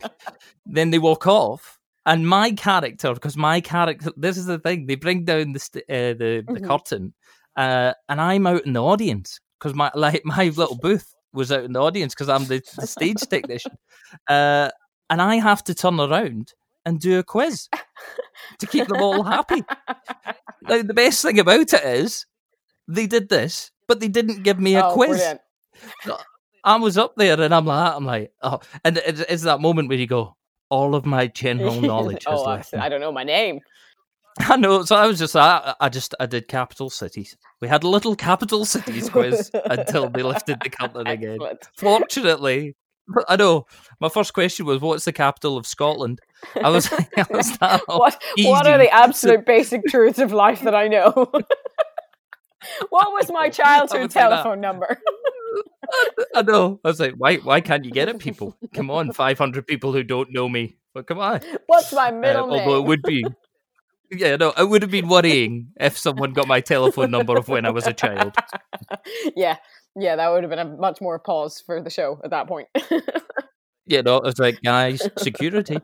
[0.66, 4.94] Then they walk off, and my character, because my character, this is the thing, they
[4.96, 6.66] bring down the st- uh, the the Mhm.
[6.66, 7.14] curtain,
[7.56, 11.64] uh, and I'm out in the audience because my like my little booth was out
[11.64, 13.72] in the audience because I'm the, the stage technician,
[14.28, 14.70] uh,
[15.10, 16.52] and I have to turn around
[16.84, 17.68] and do a quiz
[18.58, 19.62] to keep them all happy.
[20.62, 22.26] Now, the best thing about it is
[22.88, 25.34] they did this, but they didn't give me a Oh, quiz.
[26.64, 29.88] I was up there and I'm like, I'm like, oh, and it's, it's that moment
[29.88, 30.36] where you go,
[30.70, 32.62] all of my general knowledge oh, I.
[32.74, 33.60] I don't know my name.
[34.38, 34.84] I know.
[34.84, 37.36] So I was just, I, I just, I did capital cities.
[37.60, 41.38] We had a little capital cities quiz until they lifted the curtain again.
[41.76, 42.74] Fortunately,
[43.28, 43.66] I know.
[44.00, 46.20] My first question was, "What's the capital of Scotland?"
[46.62, 50.74] I was, I was that What, what are the absolute basic truths of life that
[50.74, 51.30] I know?
[52.90, 54.28] What was my childhood would say that.
[54.28, 54.98] telephone number?
[56.34, 56.80] I know.
[56.84, 57.36] I was like, why?
[57.36, 58.56] Why can't you get it, people?
[58.74, 60.76] Come on, five hundred people who don't know me.
[60.94, 61.40] But come on.
[61.66, 62.36] What's my Uh, name?
[62.36, 63.24] although it would be,
[64.10, 67.64] yeah, no, it would have been worrying if someone got my telephone number of when
[67.66, 68.34] I was a child.
[69.36, 69.56] yeah,
[69.96, 72.68] yeah, that would have been a much more pause for the show at that point.
[73.86, 75.78] You know, I was like, guys, security.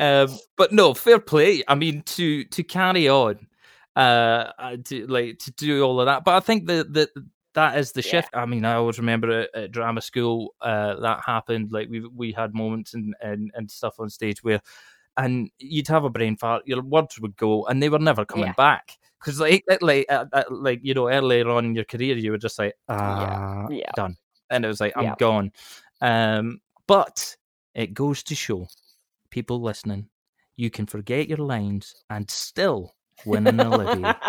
[0.00, 1.62] um, but no, fair play.
[1.68, 3.46] I mean, to to carry on,
[3.96, 6.24] uh, uh, to like to do all of that.
[6.24, 7.10] But I think that that
[7.54, 8.10] that is the Yeah.
[8.10, 8.30] shift.
[8.34, 11.72] I mean, I always remember at, at drama school uh, that happened.
[11.72, 14.60] Like we we had moments and, and and stuff on stage where,
[15.16, 16.62] and you'd have a brain fart.
[16.66, 18.54] Your words would go, and they were never coming Yeah.
[18.56, 18.96] back.
[19.18, 22.38] because like like uh, uh, like you know earlier on in your career you were
[22.38, 23.90] just like ah yeah, yeah.
[23.94, 24.16] done
[24.50, 25.50] and it was like i'm gone
[26.02, 27.36] um but
[27.74, 28.68] it goes to show
[29.30, 30.08] people listening
[30.56, 32.94] you can forget your lines and still
[33.26, 34.14] Olivier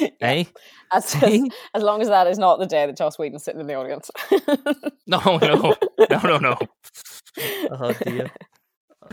[0.00, 0.44] Yeah, eh?
[0.92, 1.40] As, as,
[1.74, 4.10] as long as that is not the day that Joss Whedon's sitting in the audience.
[5.06, 5.74] no no.
[6.10, 6.56] No no no.
[7.70, 8.30] Oh dear.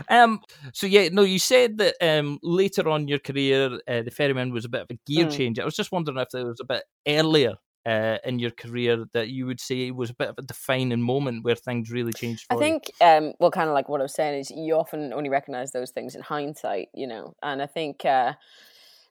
[0.09, 0.39] Um
[0.73, 4.51] so yeah no you said that um later on in your career uh, the ferryman
[4.51, 5.37] was a bit of a gear Mm.
[5.37, 7.53] change i was just wondering if there was a bit earlier
[7.85, 11.43] uh, in your career that you would say was a bit of a defining moment
[11.43, 14.15] where things really changed for I think, um, well, kind of like what I was
[14.15, 18.03] saying is you often only recognize those things in hindsight, you know, and I think
[18.03, 18.33] uh,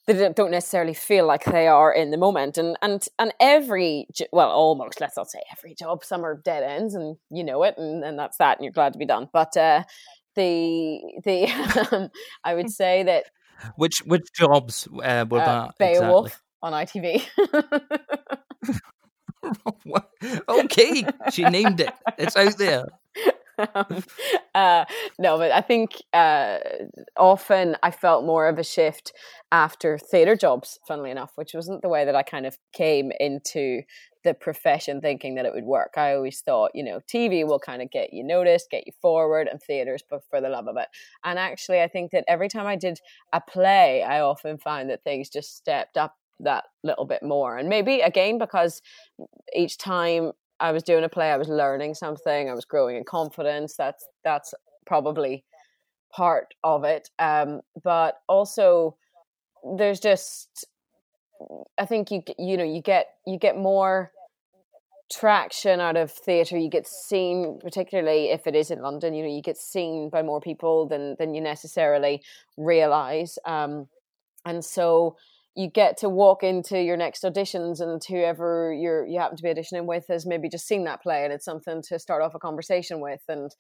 [0.07, 4.51] they don't- necessarily feel like they are in the moment, and and and every well,
[4.51, 8.05] almost let's not say every job, some are dead ends, and you know it, and,
[8.05, 9.29] and that's that, and you're glad to be done.
[9.33, 9.85] But uh,
[10.35, 11.47] the the
[11.93, 12.11] um,
[12.45, 13.25] I would say that
[13.77, 17.23] which which jobs uh, were uh, that Beowulf on ITV.
[20.49, 22.87] Okay she named it it's out there
[23.59, 24.05] um,
[24.55, 24.85] uh,
[25.19, 26.59] no, but I think uh,
[27.17, 29.13] often I felt more of a shift
[29.53, 33.83] after theatre jobs, funnily enough, which wasn't the way that I kind of came into
[34.25, 35.93] the profession thinking that it would work.
[35.97, 39.49] I always thought, you know, TV will kind of get you noticed, get you forward,
[39.49, 40.89] and theatres, but for the love of it.
[41.25, 42.99] And actually, I think that every time I did
[43.33, 47.57] a play, I often found that things just stepped up that little bit more.
[47.57, 48.83] And maybe again, because
[49.55, 53.05] each time I was doing a play, I was learning something, I was growing in
[53.05, 53.77] confidence.
[53.77, 54.55] That's that's
[54.87, 55.45] probably
[56.15, 57.11] part of it.
[57.19, 58.97] Um, but also,
[59.77, 60.67] there's just,
[61.79, 64.13] I think you you know you get you get more
[65.13, 66.59] traction out of theatre.
[66.59, 69.15] You get seen, particularly if it is in London.
[69.15, 72.23] You know, you get seen by more people than than you necessarily
[72.57, 73.39] realize.
[73.45, 73.89] Um,
[74.45, 75.17] and so
[75.57, 79.49] you get to walk into your next auditions and whoever you're you happen to be
[79.49, 82.39] auditioning with has maybe just seen that play and it's something to start off a
[82.39, 83.21] conversation with.
[83.29, 83.51] And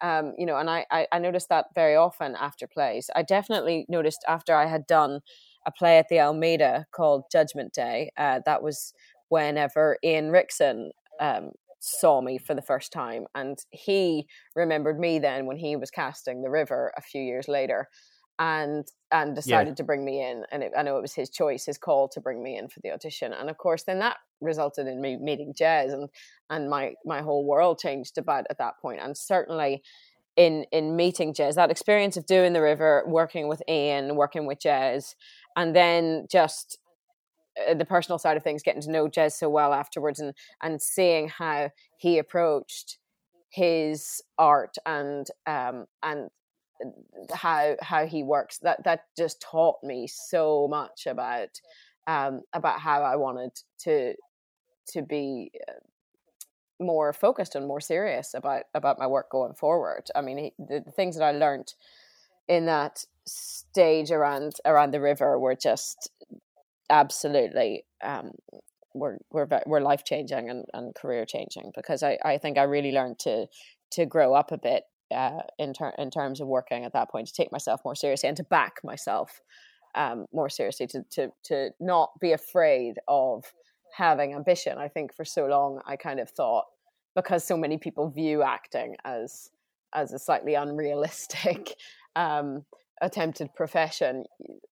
[0.00, 3.08] um, you know and I, I i noticed that very often after plays.
[3.14, 5.20] I definitely noticed after i had done
[5.66, 8.92] a play at the almeida called judgment day uh, that was
[9.28, 10.90] whenever ian rickson
[11.20, 11.52] um,
[11.84, 13.26] saw me for the first time.
[13.34, 14.26] And he
[14.56, 17.88] remembered me then when he was casting the river a few years later
[18.38, 21.66] and and decided to bring me in and it, i know it was his choice
[21.66, 24.86] his call to bring me in for the audition and of course then that resulted
[24.86, 26.08] in me meeting jez and
[26.50, 29.82] and my my whole world changed about at that point and certainly
[30.36, 34.58] in in meeting jez that experience of doing the river working with ian working with
[34.58, 35.14] jez
[35.56, 36.78] and then just
[37.68, 40.82] uh, the personal side of things getting to know jez so well afterwards and and
[40.82, 42.98] seeing how he approached
[43.48, 46.30] his art and um and
[47.32, 51.60] how how he works that that just taught me so much about
[52.06, 54.14] um about how I wanted to
[54.88, 55.72] to be uh,
[56.80, 60.08] more focused and more serious about about my work going forward.
[60.14, 61.72] I mean he, the, things that i learned
[62.48, 66.10] in that stage around around the river were just
[66.90, 68.32] absolutely um
[68.94, 72.92] were were were life changing and, and career changing because I, I think I really
[72.92, 73.46] learned to
[73.92, 77.26] to grow up a bit uh, in ter- in terms of working at that point
[77.28, 79.40] to take myself more seriously and to back myself
[79.94, 83.44] um, more seriously to to to not be afraid of
[83.96, 84.78] having ambition.
[84.78, 86.64] I think for so long I kind of thought
[87.14, 89.50] because so many people view acting as
[89.94, 91.74] as a slightly unrealistic
[92.16, 92.64] um,
[93.00, 94.24] attempted profession,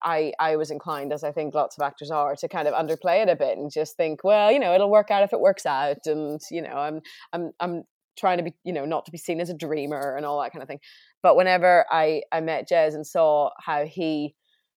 [0.03, 3.23] I I was inclined, as I think lots of actors are, to kind of underplay
[3.23, 5.67] it a bit and just think, well, you know, it'll work out if it works
[5.67, 7.01] out, and you know, I'm
[7.33, 7.85] I'm I'm
[8.17, 10.53] trying to be, you know, not to be seen as a dreamer and all that
[10.53, 10.81] kind of thing.
[11.23, 14.35] But whenever I I met Jez and saw how he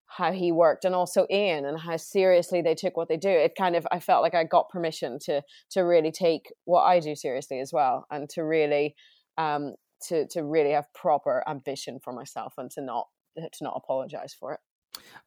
[0.08, 3.56] how he worked and also Ian and how seriously they took what they do, it
[3.58, 7.16] kind of I felt like I got permission to to really take what I do
[7.16, 8.96] seriously as well and to really
[9.38, 9.74] um
[10.08, 13.08] to to really have proper ambition for myself and to not
[13.38, 14.60] to not apologize for it.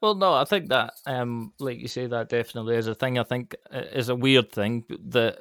[0.00, 3.18] Well, no, I think that, um, like you say, that definitely is a thing.
[3.18, 5.38] I think is a weird thing that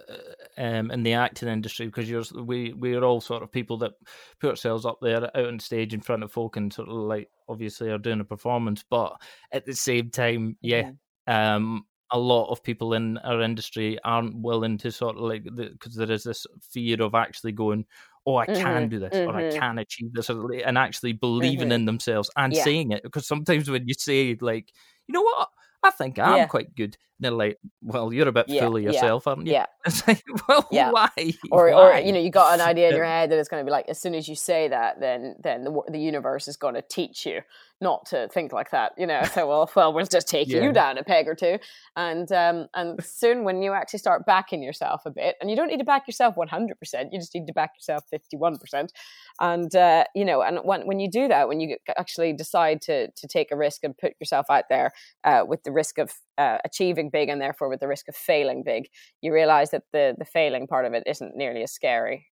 [0.58, 3.94] um, in the acting industry because you're we we are all sort of people that
[4.40, 7.30] put ourselves up there out on stage in front of folk and sort of like
[7.48, 9.14] obviously are doing a performance, but
[9.52, 10.90] at the same time, yeah,
[11.28, 15.96] um, a lot of people in our industry aren't willing to sort of like because
[15.96, 17.86] there is this fear of actually going
[18.28, 21.74] oh i can Mhm, do this or i can achieve this and actually believing Mhm.
[21.74, 22.64] in themselves and Yeah.
[22.64, 24.74] saying it because sometimes when you say like
[25.08, 25.50] you know what
[25.84, 26.48] i think i'm Yeah.
[26.48, 29.54] quite good they're like, "Well, you're a bit Yeah, full of yeah, yourself, aren't you?"
[29.54, 29.66] Yeah.
[29.86, 30.92] It's like, well, Yeah.
[30.92, 31.08] why?
[31.50, 32.00] Or, Why?
[32.00, 33.72] or you know, you got an idea in your head that it's going to be
[33.72, 36.82] like, as soon as you say that, then then the the universe is going to
[36.82, 37.42] teach you
[37.80, 38.92] not to think like that.
[38.98, 40.64] You know, so well, well, we'll just take Yeah.
[40.64, 41.58] you down a peg or two,
[41.96, 45.68] and um, and soon when you actually start backing yourself a bit, and you don't
[45.70, 48.58] need to back yourself one hundred percent, you just need to back yourself fifty one
[48.58, 48.92] percent,
[49.40, 53.10] and uh, you know, and when when you do that, when you actually decide to
[53.12, 54.92] to take a risk and put yourself out there
[55.24, 58.64] uh, with the risk of uh, achieving big and therefore with the risk of failing
[58.64, 58.88] big,
[59.22, 62.28] you realize that the the failing part of it isn't nearly as scary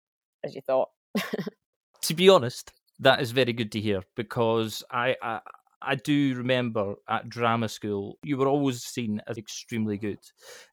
[0.44, 0.90] as you thought.
[2.02, 5.40] to be honest, that is very good to hear because I, I
[5.84, 10.20] I do remember at drama school you were always seen as extremely good,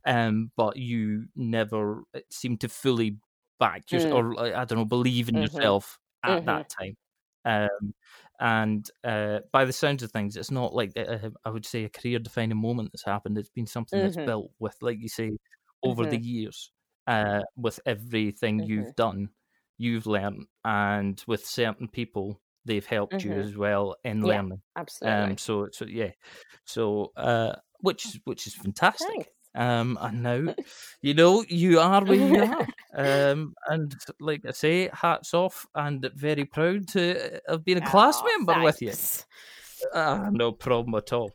[0.06, 3.18] um, but you never seemed to fully
[3.60, 4.12] back your Mm.
[4.12, 5.42] or I don't know believe in Mhm.
[5.42, 6.46] yourself at Mhm.
[6.46, 6.96] that time.
[7.46, 7.94] Um,
[8.40, 11.90] and uh, by the sounds of things, it's not like uh, I would say a
[11.90, 13.38] career defining moment that's happened.
[13.38, 14.30] It's been something that's Mhm.
[14.30, 15.38] built with, like you say,
[15.84, 16.72] over the years,
[17.08, 18.64] uh, with everything Mhm.
[18.64, 19.30] you've done
[19.78, 23.40] you've learned and with certain people they've helped you Mhm.
[23.40, 24.98] as well in Yeah, learning Absolutely.
[25.06, 26.12] um so so yeah
[26.66, 29.30] so uh which which is fantastic Thanks.
[29.56, 30.54] Um and now
[31.02, 32.68] you know you are where you are
[33.32, 38.18] um and like i say hats off and very proud to have been a class
[38.18, 39.26] Aw, member with you thanks.
[39.93, 41.32] Ah, no problem at all.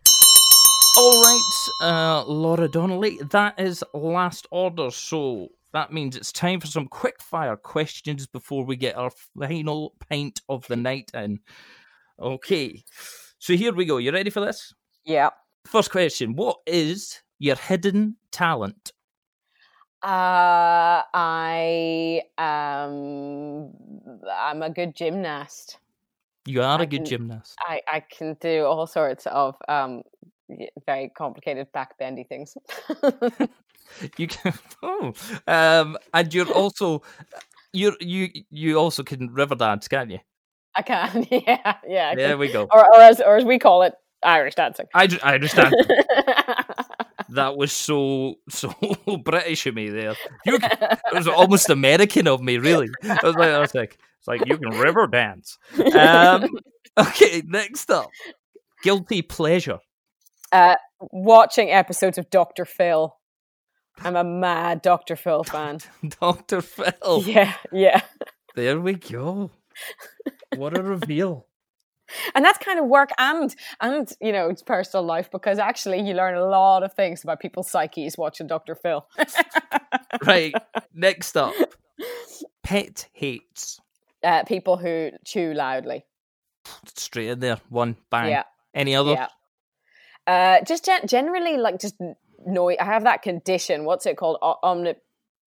[0.97, 1.51] All right,
[1.83, 4.91] uh, Laura Donnelly, that is last order.
[4.91, 9.95] So that means it's time for some quick fire questions before we get our final
[10.09, 11.41] pint of the night in.
[12.21, 12.85] Okay,
[13.39, 13.97] so here we go.
[13.97, 14.73] You ready for this?
[15.05, 15.31] Yeah.
[15.67, 18.93] First question What is your hidden talent?
[20.03, 23.71] Uh, I um,
[24.31, 25.79] I'm a good gymnast.
[26.47, 27.55] You are I a good can- gymnast.
[27.61, 30.03] I I can do all sorts of um
[30.87, 32.57] very complicated back bendy things.
[34.19, 34.53] You can.
[34.83, 35.13] Oh,
[35.47, 37.03] um, and you're also.
[37.73, 40.19] You you you also can river dance, can't you?
[40.75, 41.27] I can.
[41.31, 41.75] Yeah.
[41.87, 42.09] Yeah.
[42.11, 42.39] I There can.
[42.39, 42.67] we go.
[42.73, 44.87] Or or as or as we call it, Irish dancing.
[44.95, 45.75] I, I understand.
[47.35, 48.73] That was so so
[49.25, 50.15] British of me there.
[50.45, 52.89] You, it was almost American of me, really.
[53.03, 55.59] I was like, I was like, it's like you can river dance.
[55.95, 56.49] Um,
[56.99, 58.11] okay, next up,
[58.83, 59.79] guilty pleasure.
[60.53, 60.77] Uh,
[61.13, 63.15] Watching episodes of Doctor Phil.
[63.99, 65.81] I'm a mad Doctor Phil fan.
[66.21, 67.23] Doctor Phil.
[67.25, 68.01] Yeah, yeah.
[68.55, 69.51] There we go.
[70.57, 71.47] What a reveal.
[72.35, 76.15] And that's kind of work and and you know it's personal life because actually you
[76.15, 78.75] learn a lot of things about people's psyches watching Dr.
[78.75, 79.07] Phil.
[80.25, 80.55] Right,
[80.95, 81.55] next up,
[82.63, 83.81] pet hates.
[84.23, 86.05] uh, people who chew loudly.
[86.97, 88.31] Straight in there, one bang.
[88.31, 88.45] Yeah,
[88.75, 89.13] Any other?
[89.13, 89.29] yeah.
[90.27, 91.97] Uh, just gen- generally like just
[92.47, 92.77] noise.
[92.81, 93.85] I have that condition.
[93.85, 94.39] What's it called?
[94.41, 94.95] O- Omni,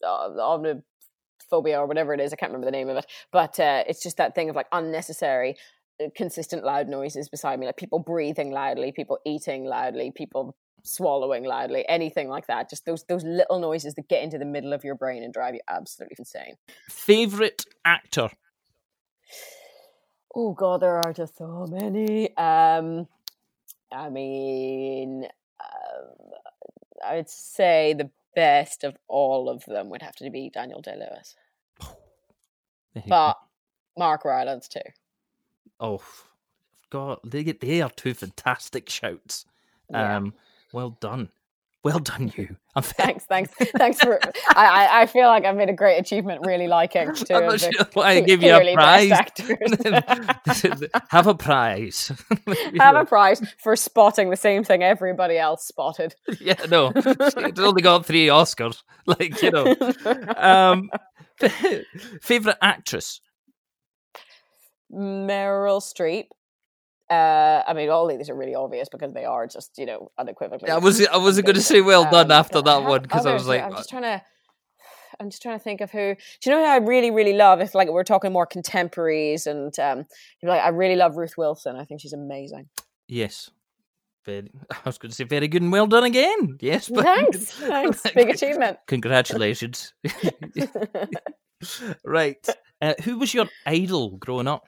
[0.05, 2.33] uh, omniphobia or whatever it is.
[2.33, 3.05] I can't remember the name of it.
[3.31, 5.55] But uh, it's just that thing of like unnecessary,
[6.15, 7.65] consistent loud noises beside me.
[7.65, 12.69] Like people breathing loudly, people eating loudly, people swallowing loudly, anything like that.
[12.69, 15.53] Just those those little noises that get into the middle of your brain and drive
[15.55, 16.55] you absolutely insane.
[16.89, 18.29] Favorite actor.
[20.35, 22.35] Oh god, there are just so many.
[22.37, 23.07] Um,
[23.91, 25.25] I mean,
[25.59, 26.29] um,
[27.05, 30.95] I would say the best of all of them would have to be Daniel Day
[30.95, 31.35] Lewis,
[31.79, 31.89] There
[32.95, 33.07] you go.
[33.09, 33.37] but
[33.97, 34.79] Mark Rylance too.
[35.79, 36.01] Oh,
[36.89, 39.45] God, they get they are two fantastic shouts.
[39.89, 40.17] Yeah.
[40.17, 40.33] Um,
[40.73, 41.29] well done,
[41.83, 42.57] well done, you.
[42.75, 44.19] I'm Thanks, thanks, thanks for.
[44.49, 47.61] I, I, I feel like I've made a great achievement, really liking two I'm not
[47.61, 49.09] sure why I give you a prize.
[51.09, 52.11] Have a prize.
[52.79, 56.15] Have a prize for spotting the same thing everybody else spotted.
[56.41, 58.83] yeah, no, it's only got three Oscars.
[59.05, 59.73] Like you know,
[60.35, 60.91] um,
[62.21, 63.21] favorite actress.
[64.91, 66.27] Meryl Streep.
[67.09, 70.69] Uh, I mean, all these are really obvious because they are just, you know, unequivocally.
[70.69, 73.33] I was I wasn't going to say well done Um, after that one because I
[73.33, 74.21] was like, I'm just trying to.
[75.19, 76.15] I'm just trying to think of who.
[76.15, 77.59] Do you know who I really, really love?
[77.61, 80.05] If like we're talking more contemporaries, and um,
[80.43, 81.75] like I really love Ruth Wilson.
[81.75, 82.67] I think she's amazing.
[83.07, 83.49] yes.
[84.25, 86.57] Very, I was going to say very good and well done again.
[86.59, 88.77] Yes, but Thanks, thanks, big achievement.
[88.87, 89.93] Congratulations.
[92.03, 92.47] right.
[92.81, 94.67] Uh, who was your idol growing up?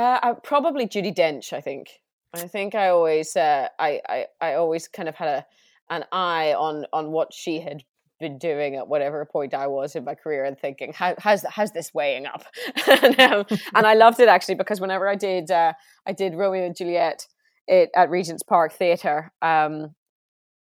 [0.00, 1.52] Uh, I, probably Judi Dench.
[1.52, 2.00] I think.
[2.32, 5.46] I think I always, uh, I, I, I always kind of had a
[5.90, 7.82] an eye on on what she had
[8.20, 11.72] been doing at whatever point I was in my career, and thinking, how, how's how's
[11.72, 12.44] this weighing up?
[13.02, 13.44] and, um,
[13.74, 15.74] and I loved it actually because whenever I did, uh,
[16.06, 17.26] I did Romeo and Juliet
[17.66, 19.32] it, at Regent's Park Theatre.
[19.42, 19.94] Um,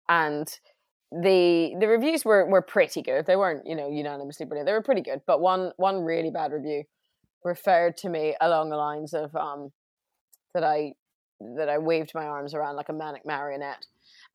[0.09, 0.49] and
[1.13, 3.27] the the reviews were were pretty good.
[3.27, 4.67] They weren't you know unanimously brilliant.
[4.67, 6.83] They were pretty good, but one one really bad review
[7.45, 9.71] referred to me along the lines of um,
[10.55, 10.95] that I
[11.57, 13.87] that I waved my arms around like a manic marionette.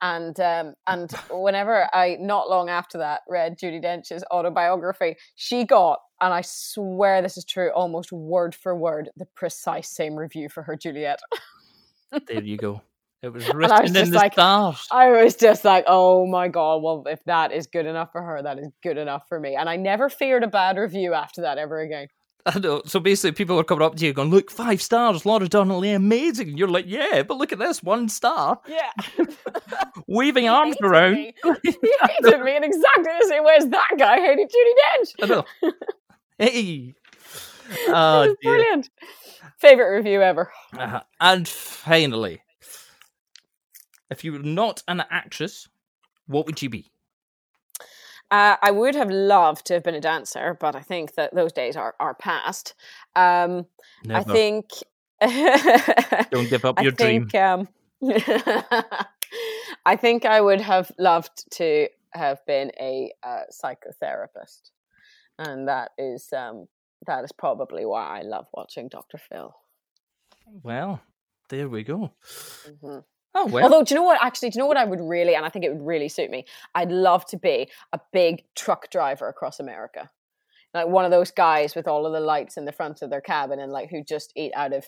[0.02, 5.99] And um, and whenever I not long after that read Judi Dench's autobiography, she got
[6.22, 10.64] and I swear this is true, almost word for word, the precise same review for
[10.64, 11.19] her Juliet.
[12.27, 12.82] there you go.
[13.22, 14.88] It was written was in the like, stars.
[14.91, 18.41] I was just like, oh my god, well, if that is good enough for her,
[18.41, 19.56] that is good enough for me.
[19.56, 22.07] And I never feared a bad review after that ever again.
[22.45, 22.84] I know.
[22.85, 26.49] So basically, people were coming up to you going, "Look, five stars, Laura Donnelly, amazing."
[26.49, 28.91] And you're like, "Yeah, but look at this, one star." Yeah,
[30.07, 31.15] waving arms around.
[31.15, 31.34] Me.
[31.63, 35.23] he hated me in exactly the same way as that guy hated Judi Dench.
[35.23, 35.72] I know.
[36.38, 36.93] hey,
[37.88, 38.89] oh, brilliant.
[39.57, 40.51] Favorite review ever.
[40.77, 42.41] Uh, and finally,
[44.11, 45.67] if you were not an actress,
[46.27, 46.91] what would you be?
[48.35, 51.53] Uh, I would have loved to have been a dancer, but I think that those
[51.53, 52.73] days are are past.
[53.15, 53.65] Um,
[54.09, 54.71] I think.
[55.21, 57.41] Don't give up your I think, dream.
[57.41, 57.67] Um,
[59.85, 64.71] I think I would have loved to have been a uh, psychotherapist,
[65.39, 66.67] and that is um,
[67.07, 69.55] that is probably why I love watching Doctor Phil.
[70.61, 70.99] Well,
[71.47, 72.11] there we go.
[72.67, 72.99] Mm-hmm.
[73.35, 73.65] Oh well.
[73.65, 74.23] Although, do you know what?
[74.23, 76.31] Actually, do you know what I would really, and I think it would really suit
[76.31, 76.45] me.
[76.73, 80.09] I'd love to be a big truck driver across America,
[80.73, 83.21] like one of those guys with all of the lights in the front of their
[83.21, 84.85] cabin, and like who just eat out of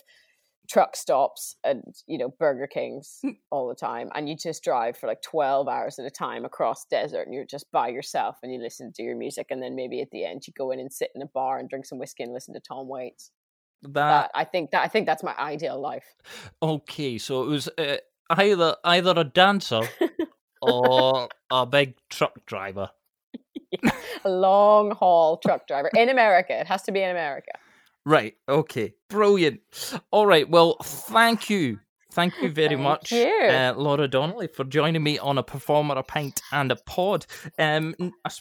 [0.68, 3.30] truck stops and you know Burger Kings hmm.
[3.50, 6.86] all the time, and you just drive for like twelve hours at a time across
[6.86, 10.00] desert, and you're just by yourself, and you listen to your music, and then maybe
[10.00, 12.22] at the end you go in and sit in a bar and drink some whiskey
[12.22, 13.30] and listen to Tom Waits.
[13.82, 16.14] That, that I think that I think that's my ideal life.
[16.62, 17.98] Okay, so it was uh,
[18.30, 19.82] either either a dancer
[20.60, 22.90] or a big truck driver.
[24.24, 26.58] A long haul truck driver in America.
[26.58, 27.52] It has to be in America.
[28.06, 28.34] Right.
[28.48, 28.94] Okay.
[29.10, 29.60] Brilliant.
[30.10, 30.48] All right.
[30.48, 31.78] Well, thank you.
[32.12, 33.28] Thank you very thank much, you.
[33.28, 37.26] Uh, Laura Donnelly, for joining me on a performer, a pint, and a pod.
[37.58, 37.94] Um,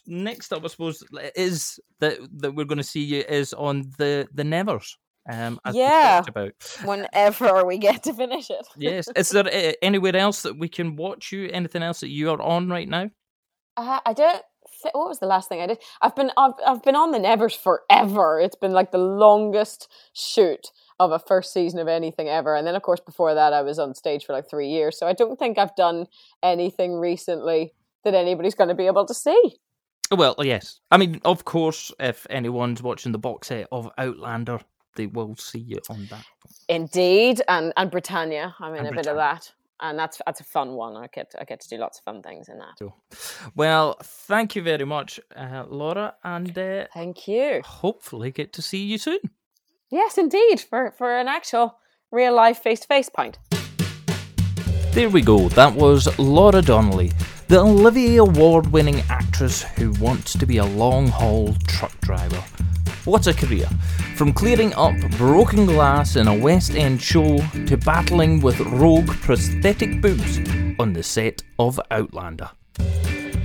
[0.08, 1.04] next up, I suppose,
[1.36, 4.98] is that that we're going to see you is on the the Nevers.
[5.30, 6.54] Um, yeah, about.
[6.86, 8.66] whenever we get to finish it.
[8.78, 9.08] yes.
[9.16, 11.50] Is there uh, anywhere else that we can watch you?
[11.52, 13.10] Anything else that you are on right now?
[13.76, 14.42] Uh, I don't.
[14.82, 15.80] Th- what was the last thing I did?
[16.02, 18.40] I've been I've, I've been on the Nevers forever.
[18.40, 20.68] It's been like the longest shoot
[21.00, 22.56] of a first season of anything ever.
[22.56, 24.98] And then, of course, before that, I was on stage for like three years.
[24.98, 26.08] So I don't think I've done
[26.42, 27.74] anything recently
[28.04, 29.58] that anybody's going to be able to see.
[30.10, 30.80] Well, yes.
[30.90, 34.60] I mean, of course, if anyone's watching the box set of Outlander,
[34.98, 36.26] they will see you on that.
[36.68, 38.54] Indeed, and and Britannia.
[38.60, 39.04] I'm in and a Britannia.
[39.04, 40.98] bit of that, and that's that's a fun one.
[40.98, 42.76] I get I get to do lots of fun things in that.
[42.80, 42.96] Cool.
[43.56, 47.62] Well, thank you very much, uh, Laura, and uh, thank you.
[47.64, 49.20] Hopefully, get to see you soon.
[49.90, 51.78] Yes, indeed, for for an actual
[52.12, 53.40] real life face to face point.
[54.92, 55.48] There we go.
[55.50, 57.12] That was Laura Donnelly,
[57.50, 62.44] the Olivier Award winning actress who wants to be a long haul truck driver.
[63.08, 63.70] What a career!
[64.18, 70.02] From clearing up broken glass in a West End show to battling with rogue prosthetic
[70.02, 70.40] boobs
[70.78, 72.50] on the set of Outlander.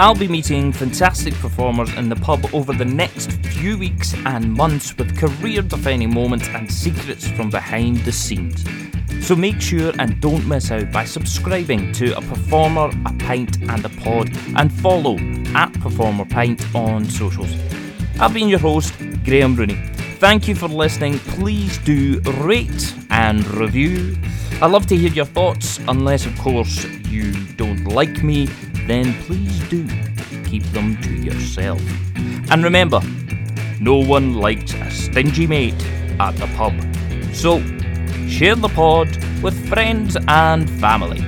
[0.01, 4.99] I'll be meeting fantastic performers in the pub over the next few weeks and months
[4.99, 8.65] with career defining moments and secrets from behind the scenes.
[9.25, 13.85] So make sure and don't miss out by subscribing to A Performer, A Pint and
[13.85, 15.19] a Pod and follow
[15.55, 17.55] at Performer Pint on socials.
[18.21, 18.95] I've been your host,
[19.25, 19.75] Graham Rooney.
[20.19, 21.19] Thank you for listening.
[21.19, 24.17] Please do rate and review.
[24.61, 28.47] I love to hear your thoughts, unless, of course, you don't like me,
[28.87, 29.87] then please do
[30.45, 31.83] keep them to yourself.
[32.51, 33.01] And remember,
[33.81, 35.83] no one likes a stingy mate
[36.21, 36.75] at the pub.
[37.35, 37.61] So,
[38.29, 39.09] share the pod
[39.43, 41.21] with friends and family.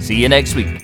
[0.00, 0.83] See you next week.